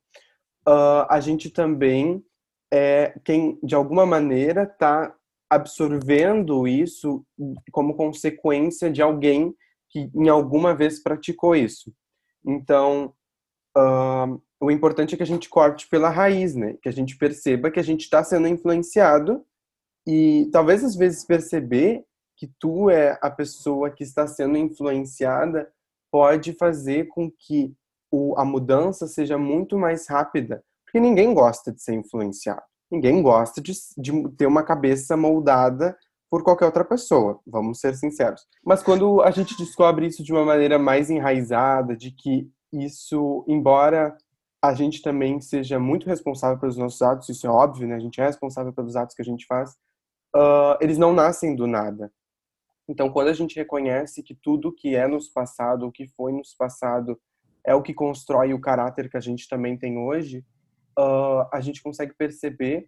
uh, 0.67 1.05
a 1.09 1.19
gente 1.19 1.49
também 1.49 2.23
é 2.73 3.13
quem, 3.23 3.59
de 3.61 3.75
alguma 3.75 4.05
maneira, 4.05 4.63
está 4.63 5.13
absorvendo 5.53 6.67
isso 6.67 7.25
como 7.71 7.95
consequência 7.95 8.91
de 8.91 9.01
alguém 9.01 9.55
que 9.89 10.09
em 10.15 10.29
alguma 10.29 10.75
vez 10.75 11.01
praticou 11.01 11.55
isso. 11.55 11.93
Então, 12.45 13.13
uh, 13.77 14.41
o 14.59 14.71
importante 14.71 15.13
é 15.13 15.17
que 15.17 15.23
a 15.23 15.27
gente 15.27 15.49
corte 15.49 15.87
pela 15.87 16.09
raiz, 16.09 16.55
né? 16.55 16.75
Que 16.81 16.89
a 16.89 16.91
gente 16.91 17.17
perceba 17.17 17.69
que 17.69 17.79
a 17.79 17.83
gente 17.83 18.01
está 18.01 18.23
sendo 18.23 18.47
influenciado 18.47 19.45
e 20.07 20.49
talvez 20.51 20.83
às 20.83 20.95
vezes 20.95 21.25
perceber 21.25 22.03
que 22.35 22.51
tu 22.59 22.89
é 22.89 23.17
a 23.21 23.29
pessoa 23.29 23.89
que 23.89 24.03
está 24.03 24.27
sendo 24.27 24.57
influenciada 24.57 25.71
pode 26.11 26.53
fazer 26.53 27.07
com 27.07 27.31
que 27.31 27.75
o, 28.11 28.37
a 28.37 28.45
mudança 28.45 29.07
seja 29.07 29.37
muito 29.37 29.77
mais 29.77 30.07
rápida, 30.07 30.63
porque 30.85 30.99
ninguém 30.99 31.33
gosta 31.33 31.71
de 31.71 31.81
ser 31.81 31.93
influenciado. 31.93 32.61
Ninguém 32.93 33.23
gosta 33.23 33.59
de, 33.59 33.73
de 33.97 34.29
ter 34.37 34.45
uma 34.45 34.61
cabeça 34.61 35.17
moldada 35.17 35.97
por 36.29 36.43
qualquer 36.43 36.65
outra 36.65 36.85
pessoa, 36.85 37.39
vamos 37.43 37.79
ser 37.79 37.95
sinceros. 37.95 38.45
Mas 38.63 38.83
quando 38.83 39.19
a 39.23 39.31
gente 39.31 39.57
descobre 39.57 40.05
isso 40.05 40.23
de 40.23 40.31
uma 40.31 40.45
maneira 40.45 40.77
mais 40.77 41.09
enraizada, 41.09 41.97
de 41.97 42.11
que 42.11 42.47
isso, 42.71 43.43
embora 43.47 44.15
a 44.61 44.75
gente 44.75 45.01
também 45.01 45.41
seja 45.41 45.79
muito 45.79 46.05
responsável 46.05 46.59
pelos 46.59 46.77
nossos 46.77 47.01
atos, 47.01 47.29
isso 47.29 47.47
é 47.47 47.49
óbvio, 47.49 47.87
né? 47.87 47.95
A 47.95 47.99
gente 47.99 48.21
é 48.21 48.25
responsável 48.25 48.71
pelos 48.71 48.95
atos 48.95 49.15
que 49.15 49.23
a 49.23 49.25
gente 49.25 49.47
faz. 49.47 49.71
Uh, 50.35 50.77
eles 50.79 50.99
não 50.99 51.13
nascem 51.13 51.55
do 51.55 51.65
nada. 51.65 52.11
Então, 52.87 53.09
quando 53.09 53.29
a 53.29 53.33
gente 53.33 53.55
reconhece 53.55 54.21
que 54.21 54.35
tudo 54.35 54.71
que 54.71 54.95
é 54.95 55.07
nos 55.07 55.29
passado, 55.29 55.87
o 55.87 55.91
que 55.91 56.07
foi 56.09 56.31
nos 56.31 56.53
passado, 56.53 57.19
é 57.65 57.73
o 57.73 57.81
que 57.81 57.93
constrói 57.93 58.53
o 58.53 58.61
caráter 58.61 59.09
que 59.09 59.17
a 59.17 59.21
gente 59.21 59.47
também 59.49 59.77
tem 59.77 59.97
hoje, 59.97 60.45
uh, 60.97 61.47
a 61.51 61.59
gente 61.61 61.81
consegue 61.81 62.13
perceber 62.13 62.87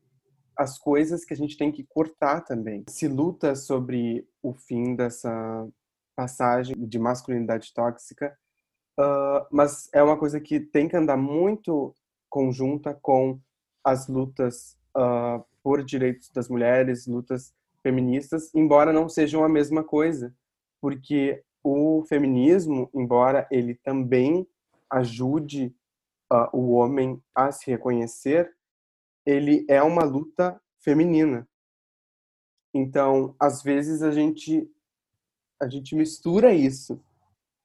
as 0.57 0.77
coisas 0.79 1.25
que 1.25 1.33
a 1.33 1.37
gente 1.37 1.57
tem 1.57 1.71
que 1.71 1.83
cortar 1.83 2.41
também. 2.41 2.85
Se 2.89 3.07
luta 3.07 3.55
sobre 3.55 4.27
o 4.41 4.53
fim 4.53 4.95
dessa 4.95 5.67
passagem 6.15 6.75
de 6.77 6.97
masculinidade 6.97 7.73
tóxica, 7.73 8.37
uh, 8.99 9.45
mas 9.51 9.89
é 9.93 10.01
uma 10.01 10.17
coisa 10.17 10.39
que 10.39 10.59
tem 10.59 10.87
que 10.87 10.95
andar 10.95 11.17
muito 11.17 11.93
conjunta 12.29 12.93
com 12.93 13.39
as 13.83 14.07
lutas 14.07 14.77
uh, 14.95 15.43
por 15.61 15.83
direitos 15.83 16.29
das 16.29 16.47
mulheres, 16.47 17.05
lutas 17.05 17.53
feministas, 17.83 18.53
embora 18.55 18.91
não 18.91 19.07
sejam 19.07 19.43
a 19.43 19.49
mesma 19.49 19.83
coisa, 19.83 20.33
porque 20.81 21.43
o 21.63 22.03
feminismo, 22.07 22.89
embora 22.93 23.47
ele 23.51 23.75
também 23.75 24.47
ajude 24.89 25.75
uh, 26.31 26.49
o 26.53 26.73
homem 26.73 27.21
a 27.33 27.51
se 27.51 27.69
reconhecer, 27.69 28.53
ele 29.25 29.65
é 29.69 29.81
uma 29.81 30.03
luta 30.03 30.61
feminina. 30.79 31.47
Então, 32.73 33.35
às 33.39 33.63
vezes 33.63 34.03
a 34.03 34.11
gente 34.11 34.69
a 35.61 35.69
gente 35.69 35.95
mistura 35.95 36.53
isso 36.53 37.01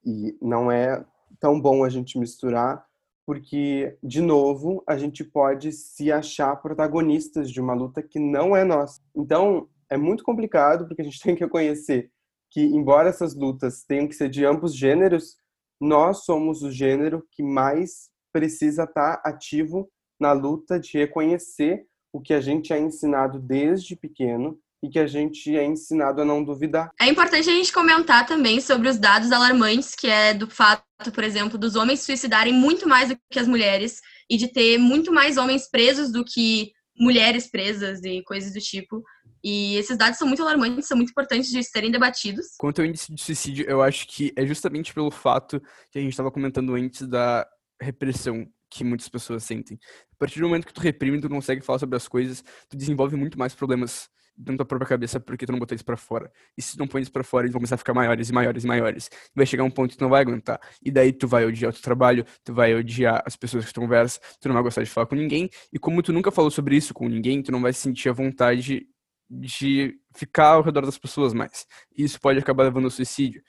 e 0.05 0.39
não 0.41 0.71
é 0.71 1.05
tão 1.41 1.61
bom 1.61 1.83
a 1.83 1.89
gente 1.89 2.19
misturar 2.19 2.89
porque 3.27 3.97
de 4.03 4.21
novo 4.21 4.83
a 4.87 4.97
gente 4.97 5.23
pode 5.23 5.73
se 5.73 6.11
achar 6.11 6.57
protagonistas 6.57 7.51
de 7.51 7.61
uma 7.61 7.75
luta 7.75 8.03
que 8.03 8.19
não 8.19 8.57
é 8.57 8.65
nossa. 8.65 9.01
Então, 9.15 9.69
é 9.89 9.97
muito 9.97 10.25
complicado 10.25 10.87
porque 10.87 11.03
a 11.03 11.05
gente 11.05 11.21
tem 11.23 11.35
que 11.35 11.45
reconhecer 11.45 12.11
que 12.51 12.61
embora 12.61 13.09
essas 13.09 13.35
lutas 13.35 13.85
tenham 13.85 14.09
que 14.09 14.15
ser 14.15 14.29
de 14.29 14.45
ambos 14.45 14.75
gêneros, 14.75 15.37
nós 15.81 16.25
somos 16.25 16.63
o 16.63 16.73
gênero 16.73 17.25
que 17.31 17.43
mais 17.43 18.10
precisa 18.33 18.85
estar 18.85 19.21
ativo 19.25 19.91
na 20.21 20.33
luta 20.33 20.79
de 20.79 20.99
reconhecer 20.99 21.85
o 22.13 22.21
que 22.21 22.35
a 22.35 22.41
gente 22.41 22.73
é 22.73 22.79
ensinado 22.79 23.39
desde 23.39 23.97
pequeno 23.97 24.59
e 24.83 24.89
que 24.89 24.99
a 24.99 25.07
gente 25.07 25.57
é 25.57 25.65
ensinado 25.65 26.23
a 26.23 26.25
não 26.25 26.43
duvidar. 26.43 26.91
É 27.01 27.07
importante 27.07 27.49
a 27.49 27.53
gente 27.53 27.73
comentar 27.73 28.27
também 28.27 28.61
sobre 28.61 28.89
os 28.89 28.99
dados 28.99 29.31
alarmantes, 29.31 29.95
que 29.95 30.07
é 30.07 30.33
do 30.33 30.49
fato, 30.49 30.83
por 31.13 31.23
exemplo, 31.23 31.59
dos 31.59 31.77
homens 31.77 32.01
suicidarem 32.01 32.53
muito 32.53 32.89
mais 32.89 33.11
do 33.11 33.19
que 33.31 33.39
as 33.39 33.47
mulheres 33.47 34.01
e 34.29 34.37
de 34.37 34.49
ter 34.49 34.79
muito 34.79 35.13
mais 35.13 35.37
homens 35.37 35.69
presos 35.69 36.11
do 36.11 36.25
que 36.25 36.73
mulheres 36.99 37.51
presas 37.51 38.03
e 38.05 38.23
coisas 38.23 38.53
do 38.53 38.61
tipo. 38.61 39.03
E 39.43 39.77
esses 39.77 39.97
dados 39.97 40.19
são 40.19 40.29
muito 40.29 40.43
alarmantes, 40.43 40.87
são 40.87 40.97
muito 40.97 41.11
importantes 41.11 41.51
de 41.51 41.63
serem 41.63 41.91
debatidos. 41.91 42.47
Quanto 42.59 42.81
ao 42.81 42.87
índice 42.87 43.15
de 43.15 43.21
suicídio, 43.21 43.65
eu 43.69 43.83
acho 43.83 44.07
que 44.07 44.33
é 44.37 44.47
justamente 44.47 44.93
pelo 44.93 45.11
fato 45.11 45.61
que 45.91 45.99
a 45.99 46.03
gente 46.03 46.13
estava 46.13 46.31
comentando 46.31 46.75
antes 46.75 47.07
da 47.07 47.47
repressão 47.85 48.47
que 48.71 48.85
muitas 48.85 49.09
pessoas 49.09 49.43
sentem. 49.43 49.79
A 50.13 50.17
partir 50.17 50.39
do 50.41 50.47
momento 50.47 50.67
que 50.67 50.73
tu 50.73 50.81
reprime, 50.81 51.21
tu 51.21 51.29
não 51.29 51.37
consegue 51.37 51.61
falar 51.61 51.79
sobre 51.79 51.97
as 51.97 52.07
coisas, 52.07 52.45
tu 52.69 52.77
desenvolve 52.77 53.17
muito 53.17 53.39
mais 53.39 53.55
problemas 53.55 54.09
dentro 54.37 54.59
da 54.59 54.65
própria 54.65 54.89
cabeça 54.89 55.21
porque 55.21 55.45
tu 55.45 55.53
não 55.53 55.59
botou 55.59 55.75
isso 55.75 55.85
para 55.85 55.97
fora. 55.97 56.33
E 56.57 56.63
se 56.63 56.73
tu 56.73 56.79
não 56.79 56.87
põe 56.87 57.03
isso 57.03 57.13
para 57.13 57.23
fora, 57.23 57.45
eles 57.45 57.53
vão 57.53 57.61
começar 57.61 57.75
a 57.75 57.79
ficar 57.79 57.93
maiores 57.93 58.31
e 58.31 58.33
maiores 58.33 58.65
e 58.65 58.67
maiores. 58.67 59.11
Vai 59.35 59.45
chegar 59.45 59.65
um 59.65 59.71
ponto 59.71 59.91
que 59.91 59.99
tu 59.99 60.03
não 60.03 60.09
vai 60.09 60.23
aguentar. 60.23 60.61
E 60.83 60.91
daí 60.91 61.13
tu 61.13 61.29
vai 61.29 61.45
odiar 61.45 61.71
o 61.71 61.73
teu 61.73 61.83
trabalho, 61.83 62.25
tu 62.45 62.55
vai 62.55 62.75
odiar 62.75 63.23
as 63.27 63.37
pessoas 63.37 63.67
que 63.67 63.73
tu 63.73 63.81
conversa, 63.81 64.19
tu 64.41 64.49
não 64.49 64.55
vai 64.55 64.63
gostar 64.63 64.83
de 64.83 64.91
falar 64.91 65.07
com 65.07 65.15
ninguém. 65.15 65.51
E 65.73 65.79
como 65.79 66.03
tu 66.03 66.13
nunca 66.13 66.31
falou 66.31 66.51
sobre 66.51 66.77
isso 66.77 66.95
com 66.95 67.09
ninguém, 67.09 67.43
tu 67.43 67.53
não 67.53 67.61
vai 67.61 67.73
sentir 67.73 68.09
a 68.09 68.13
vontade 68.13 68.87
de 69.29 70.01
ficar 70.17 70.49
ao 70.49 70.63
redor 70.63 70.85
das 70.85 70.99
pessoas 70.99 71.33
mais. 71.33 71.67
Isso 71.97 72.21
pode 72.21 72.39
acabar 72.39 72.65
levando 72.65 72.85
ao 72.85 72.91
suicídio. 72.91 73.43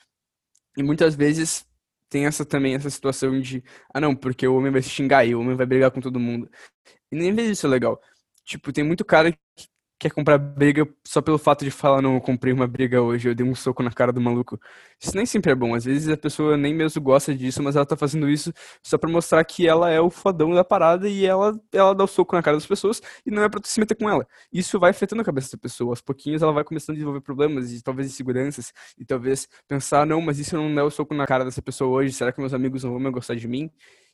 E 0.78 0.84
muitas 0.84 1.16
vezes 1.16 1.66
tem 2.12 2.28
essa 2.28 2.46
também 2.46 2.76
essa 2.76 2.90
situação 2.92 3.40
de, 3.42 3.64
ah 3.94 4.02
não, 4.02 4.16
porque 4.16 4.48
o 4.48 4.56
homem 4.58 4.72
vai 4.72 4.82
se 4.84 4.90
xingar 4.90 5.26
e 5.26 5.34
o 5.34 5.40
homem 5.42 5.56
vai 5.56 5.66
brigar 5.66 5.92
com 5.92 6.02
todo 6.02 6.20
mundo. 6.20 6.50
E 7.12 7.16
nem 7.16 7.34
vezes 7.34 7.60
isso 7.60 7.68
é 7.68 7.70
legal. 7.70 8.00
Tipo, 8.46 8.74
tem 8.74 8.84
muito 8.84 9.06
cara 9.06 9.32
que 9.32 9.40
quer 10.02 10.10
comprar 10.10 10.40
briga 10.40 10.88
só 11.04 11.22
pelo 11.22 11.38
fato 11.38 11.64
de 11.64 11.70
falar, 11.70 12.02
não, 12.02 12.16
eu 12.16 12.22
comprei 12.22 12.52
uma 12.52 12.66
briga 12.66 13.00
hoje, 13.04 13.30
eu 13.30 13.36
dei 13.36 13.46
um 13.46 13.54
soco 13.54 13.84
na 13.84 13.92
cara 13.92 14.12
do 14.12 14.20
maluco. 14.20 14.60
Isso 15.00 15.16
nem 15.16 15.28
sempre 15.28 15.52
é 15.52 15.56
bom. 15.56 15.76
Às 15.76 15.86
vezes 15.86 16.10
a 16.10 16.18
pessoa 16.18 16.58
nem 16.58 16.74
mesmo 16.74 17.00
gosta 17.00 17.36
disso, 17.36 17.62
mas 17.62 17.76
ela 17.76 17.86
tá 17.86 17.96
fazendo 17.96 18.28
isso 18.28 18.52
só 18.82 18.98
pra 18.98 19.08
mostrar 19.08 19.44
que 19.46 19.68
ela 19.68 19.92
é 19.92 20.02
o 20.02 20.10
fodão 20.10 20.56
da 20.56 20.64
parada 20.64 21.08
e 21.08 21.24
ela, 21.24 21.54
ela 21.72 21.94
dá 21.94 22.04
o 22.04 22.08
soco 22.08 22.36
na 22.36 22.42
cara 22.42 22.58
das 22.58 22.66
pessoas 22.66 23.00
e 23.24 23.30
não 23.30 23.44
é 23.44 23.50
pra 23.50 23.60
tu 23.60 23.68
se 23.68 23.80
meter 23.80 23.94
com 23.94 24.10
ela. 24.10 24.28
Isso 24.52 24.80
vai 24.80 24.90
afetando 24.90 25.22
a 25.22 25.26
cabeça 25.26 25.56
da 25.56 25.62
pessoa. 25.62 25.92
Aos 25.92 26.02
pouquinhos 26.02 26.42
ela 26.42 26.52
vai 26.52 26.64
começando 26.64 26.96
a 26.96 26.98
desenvolver 26.98 27.22
problemas 27.22 27.72
e 27.72 27.84
talvez 27.84 28.08
inseguranças 28.08 28.74
e 28.98 29.06
talvez 29.06 29.48
pensar, 29.68 30.08
não, 30.08 30.20
mas 30.20 30.40
isso 30.40 30.58
não 30.58 30.80
é 30.80 30.84
o 30.84 30.90
soco 30.90 31.14
na 31.14 31.28
cara 31.28 31.46
dessa 31.46 31.62
pessoa 31.62 31.92
hoje, 31.92 32.12
será 32.12 32.32
que 32.32 32.40
meus 32.40 32.56
amigos 32.56 32.84
não 32.84 32.90
vão 32.92 33.00
me 33.00 33.12
gostar 33.12 33.36
de 33.36 33.48
mim? 33.48 33.70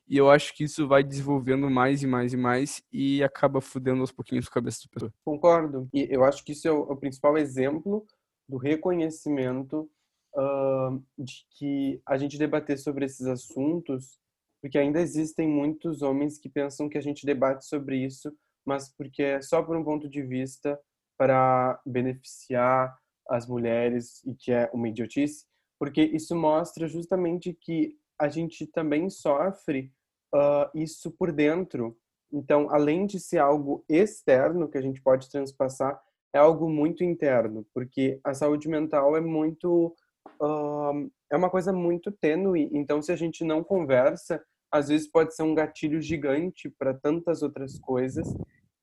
E 0.08 0.18
eu 0.18 0.32
acho 0.32 0.56
que 0.56 0.64
isso 0.64 0.88
vai 0.88 1.04
desenvolvendo 1.04 1.70
mais 1.70 2.02
e 2.02 2.08
mais 2.08 2.32
e 2.32 2.38
mais 2.38 2.82
e 2.92 3.22
acaba 3.22 3.60
fudendo 3.60 4.00
aos 4.00 4.12
pouquinhos 4.12 4.48
a 4.48 4.52
cabeça 4.52 4.84
da 4.84 4.90
pessoa. 4.94 5.14
Concordo. 5.26 5.90
E 5.94 6.08
eu 6.10 6.24
acho 6.24 6.44
que 6.46 6.54
isso 6.54 6.68
é 6.68 6.72
o, 6.72 6.96
principal 6.96 7.38
exemplo 7.38 8.06
do 8.48 8.56
reconhecimento 8.58 9.90
uh, 10.34 11.04
de 11.18 11.46
que 11.52 12.02
a 12.06 12.18
gente 12.18 12.38
debater 12.38 12.78
sobre 12.78 13.04
esses 13.04 13.28
assuntos, 13.28 14.18
porque 14.62 14.78
ainda 14.78 15.02
existem 15.02 15.46
muitos 15.48 16.02
homens 16.02 16.38
que 16.38 16.48
pensam 16.48 16.88
que 16.88 16.98
a 16.98 17.02
gente 17.02 17.26
debate 17.26 17.66
sobre 17.66 17.98
isso, 17.98 18.34
mas 18.66 18.90
porque 18.96 19.22
é 19.22 19.42
só 19.42 19.62
por 19.62 19.76
um 19.76 19.84
ponto 19.84 20.10
de 20.10 20.22
vista 20.22 20.80
para 21.18 21.82
beneficiar 21.86 22.98
as 23.30 23.46
mulheres 23.46 24.24
e 24.26 24.34
que 24.34 24.54
é 24.54 24.70
uma 24.74 24.88
idiotice, 24.88 25.46
porque 25.78 26.02
isso 26.02 26.34
mostra 26.34 26.88
justamente 26.88 27.54
que 27.54 27.98
a 28.20 28.30
gente 28.30 28.66
também 28.68 29.10
sofre 29.10 29.92
uh, 30.34 30.70
isso 30.76 31.12
por 31.12 31.32
dentro. 31.32 31.98
Então, 32.32 32.70
além 32.70 33.06
de 33.06 33.20
ser 33.20 33.40
algo 33.40 33.84
externo 33.88 34.68
que 34.68 34.78
a 34.78 34.82
gente 34.82 35.02
pode 35.02 35.30
transpassar, 35.30 36.00
é 36.34 36.40
algo 36.40 36.70
muito 36.70 37.04
interno, 37.04 37.66
porque 37.74 38.20
a 38.24 38.34
saúde 38.34 38.68
mental 38.68 39.16
é 39.16 39.22
muito 39.22 39.96
uh, 40.42 41.10
é 41.32 41.36
uma 41.36 41.50
coisa 41.50 41.72
muito 41.74 42.12
tênue. 42.12 42.70
Então, 42.74 43.02
se 43.02 43.12
a 43.12 43.16
gente 43.16 43.44
não 43.44 43.64
conversa, 43.64 44.42
às 44.72 44.90
vezes 44.90 45.10
pode 45.10 45.36
ser 45.36 45.44
um 45.44 45.56
gatilho 45.56 46.02
gigante 46.02 46.70
para 46.70 46.94
tantas 46.94 47.42
outras 47.42 47.80
coisas. 47.80 48.28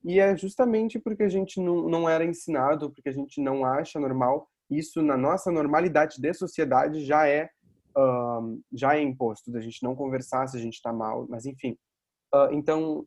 E 0.05 0.19
é 0.19 0.37
justamente 0.37 0.99
porque 0.99 1.23
a 1.23 1.29
gente 1.29 1.61
não, 1.61 1.89
não 1.89 2.09
era 2.09 2.25
ensinado, 2.25 2.91
porque 2.91 3.09
a 3.09 3.13
gente 3.13 3.41
não 3.41 3.65
acha 3.65 3.99
normal. 3.99 4.49
Isso 4.71 5.03
na 5.03 5.17
nossa 5.17 5.51
normalidade 5.51 6.21
de 6.21 6.35
sociedade 6.35 7.05
já 7.05 7.27
é 7.27 7.49
uh, 7.97 8.63
já 8.73 8.97
é 8.97 9.03
imposto 9.03 9.51
da 9.51 9.61
gente 9.61 9.83
não 9.83 9.95
conversar 9.95 10.47
se 10.47 10.57
a 10.57 10.61
gente 10.61 10.75
está 10.75 10.93
mal, 10.93 11.27
mas 11.29 11.47
enfim. 11.47 11.77
Uh, 12.35 12.53
então, 12.53 13.07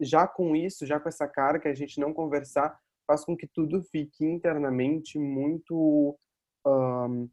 já 0.00 0.26
com 0.26 0.54
isso, 0.54 0.86
já 0.86 1.00
com 1.00 1.08
essa 1.08 1.26
carga, 1.26 1.70
a 1.70 1.74
gente 1.74 1.98
não 2.00 2.12
conversar 2.12 2.78
faz 3.06 3.24
com 3.24 3.36
que 3.36 3.46
tudo 3.46 3.82
fique 3.82 4.24
internamente 4.24 5.18
muito 5.18 6.16
uh, 6.66 7.30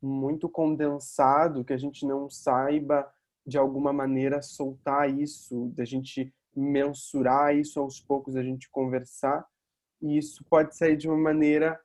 muito 0.00 0.48
condensado, 0.48 1.64
que 1.64 1.72
a 1.72 1.78
gente 1.78 2.04
não 2.06 2.28
saiba 2.28 3.08
de 3.46 3.56
alguma 3.56 3.92
maneira 3.92 4.42
soltar 4.42 5.08
isso, 5.08 5.72
da 5.76 5.84
gente 5.84 6.34
mensurar 6.54 7.56
isso 7.56 7.78
aos 7.80 8.00
poucos, 8.00 8.36
a 8.36 8.42
gente 8.42 8.68
conversar. 8.70 9.46
E 10.00 10.18
isso 10.18 10.44
pode 10.50 10.76
sair 10.76 10.96
de 10.96 11.08
uma 11.08 11.16
maneira 11.16 11.80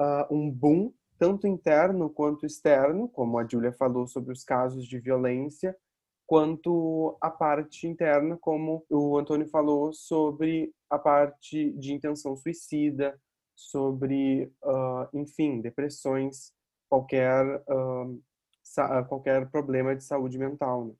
uh, 0.00 0.34
um 0.34 0.50
boom 0.50 0.92
tanto 1.18 1.46
interno 1.46 2.10
quanto 2.10 2.46
externo, 2.46 3.08
como 3.08 3.38
a 3.38 3.46
Júlia 3.46 3.72
falou 3.72 4.06
sobre 4.06 4.32
os 4.32 4.44
casos 4.44 4.86
de 4.86 4.98
violência, 4.98 5.76
quanto 6.26 7.16
a 7.20 7.30
parte 7.30 7.86
interna, 7.86 8.36
como 8.40 8.84
o 8.90 9.16
Antônio 9.16 9.48
falou 9.48 9.92
sobre 9.92 10.72
a 10.90 10.98
parte 10.98 11.70
de 11.72 11.92
intenção 11.92 12.36
suicida, 12.36 13.18
sobre, 13.54 14.52
uh, 14.62 15.08
enfim, 15.14 15.60
depressões, 15.60 16.52
qualquer, 16.88 17.62
uh, 17.68 19.06
qualquer 19.08 19.48
problema 19.50 19.94
de 19.94 20.04
saúde 20.04 20.38
mental. 20.38 20.86
Né? 20.86 20.94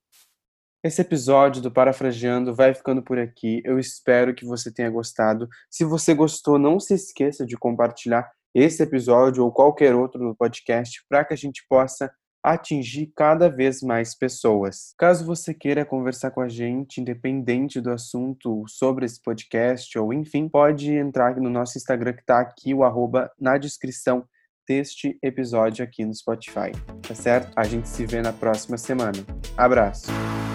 Esse 0.82 1.02
episódio 1.02 1.60
do 1.60 1.70
Parafraseando 1.70 2.54
vai 2.54 2.72
ficando 2.72 3.02
por 3.02 3.18
aqui. 3.18 3.60
Eu 3.64 3.78
espero 3.78 4.34
que 4.34 4.44
você 4.44 4.72
tenha 4.72 4.88
gostado. 4.88 5.48
Se 5.68 5.84
você 5.84 6.14
gostou, 6.14 6.58
não 6.58 6.78
se 6.78 6.94
esqueça 6.94 7.44
de 7.44 7.56
compartilhar 7.56 8.30
esse 8.56 8.82
episódio 8.82 9.44
ou 9.44 9.52
qualquer 9.52 9.94
outro 9.94 10.24
no 10.24 10.34
podcast 10.34 11.04
para 11.10 11.22
que 11.22 11.34
a 11.34 11.36
gente 11.36 11.62
possa 11.68 12.10
atingir 12.42 13.12
cada 13.14 13.50
vez 13.50 13.82
mais 13.82 14.16
pessoas. 14.16 14.94
Caso 14.96 15.26
você 15.26 15.52
queira 15.52 15.84
conversar 15.84 16.30
com 16.30 16.40
a 16.40 16.48
gente, 16.48 17.00
independente 17.00 17.80
do 17.80 17.90
assunto 17.90 18.64
sobre 18.66 19.04
esse 19.04 19.20
podcast, 19.20 19.98
ou 19.98 20.12
enfim, 20.12 20.48
pode 20.48 20.90
entrar 20.92 21.36
no 21.36 21.50
nosso 21.50 21.76
Instagram 21.76 22.14
que 22.14 22.20
está 22.20 22.40
aqui, 22.40 22.72
o 22.72 22.82
arroba 22.82 23.30
na 23.38 23.58
descrição 23.58 24.24
deste 24.66 25.18
episódio 25.22 25.84
aqui 25.84 26.04
no 26.04 26.14
Spotify, 26.14 26.72
tá 27.06 27.14
certo? 27.14 27.52
A 27.56 27.64
gente 27.64 27.88
se 27.88 28.06
vê 28.06 28.22
na 28.22 28.32
próxima 28.32 28.78
semana. 28.78 29.18
Abraço! 29.56 30.45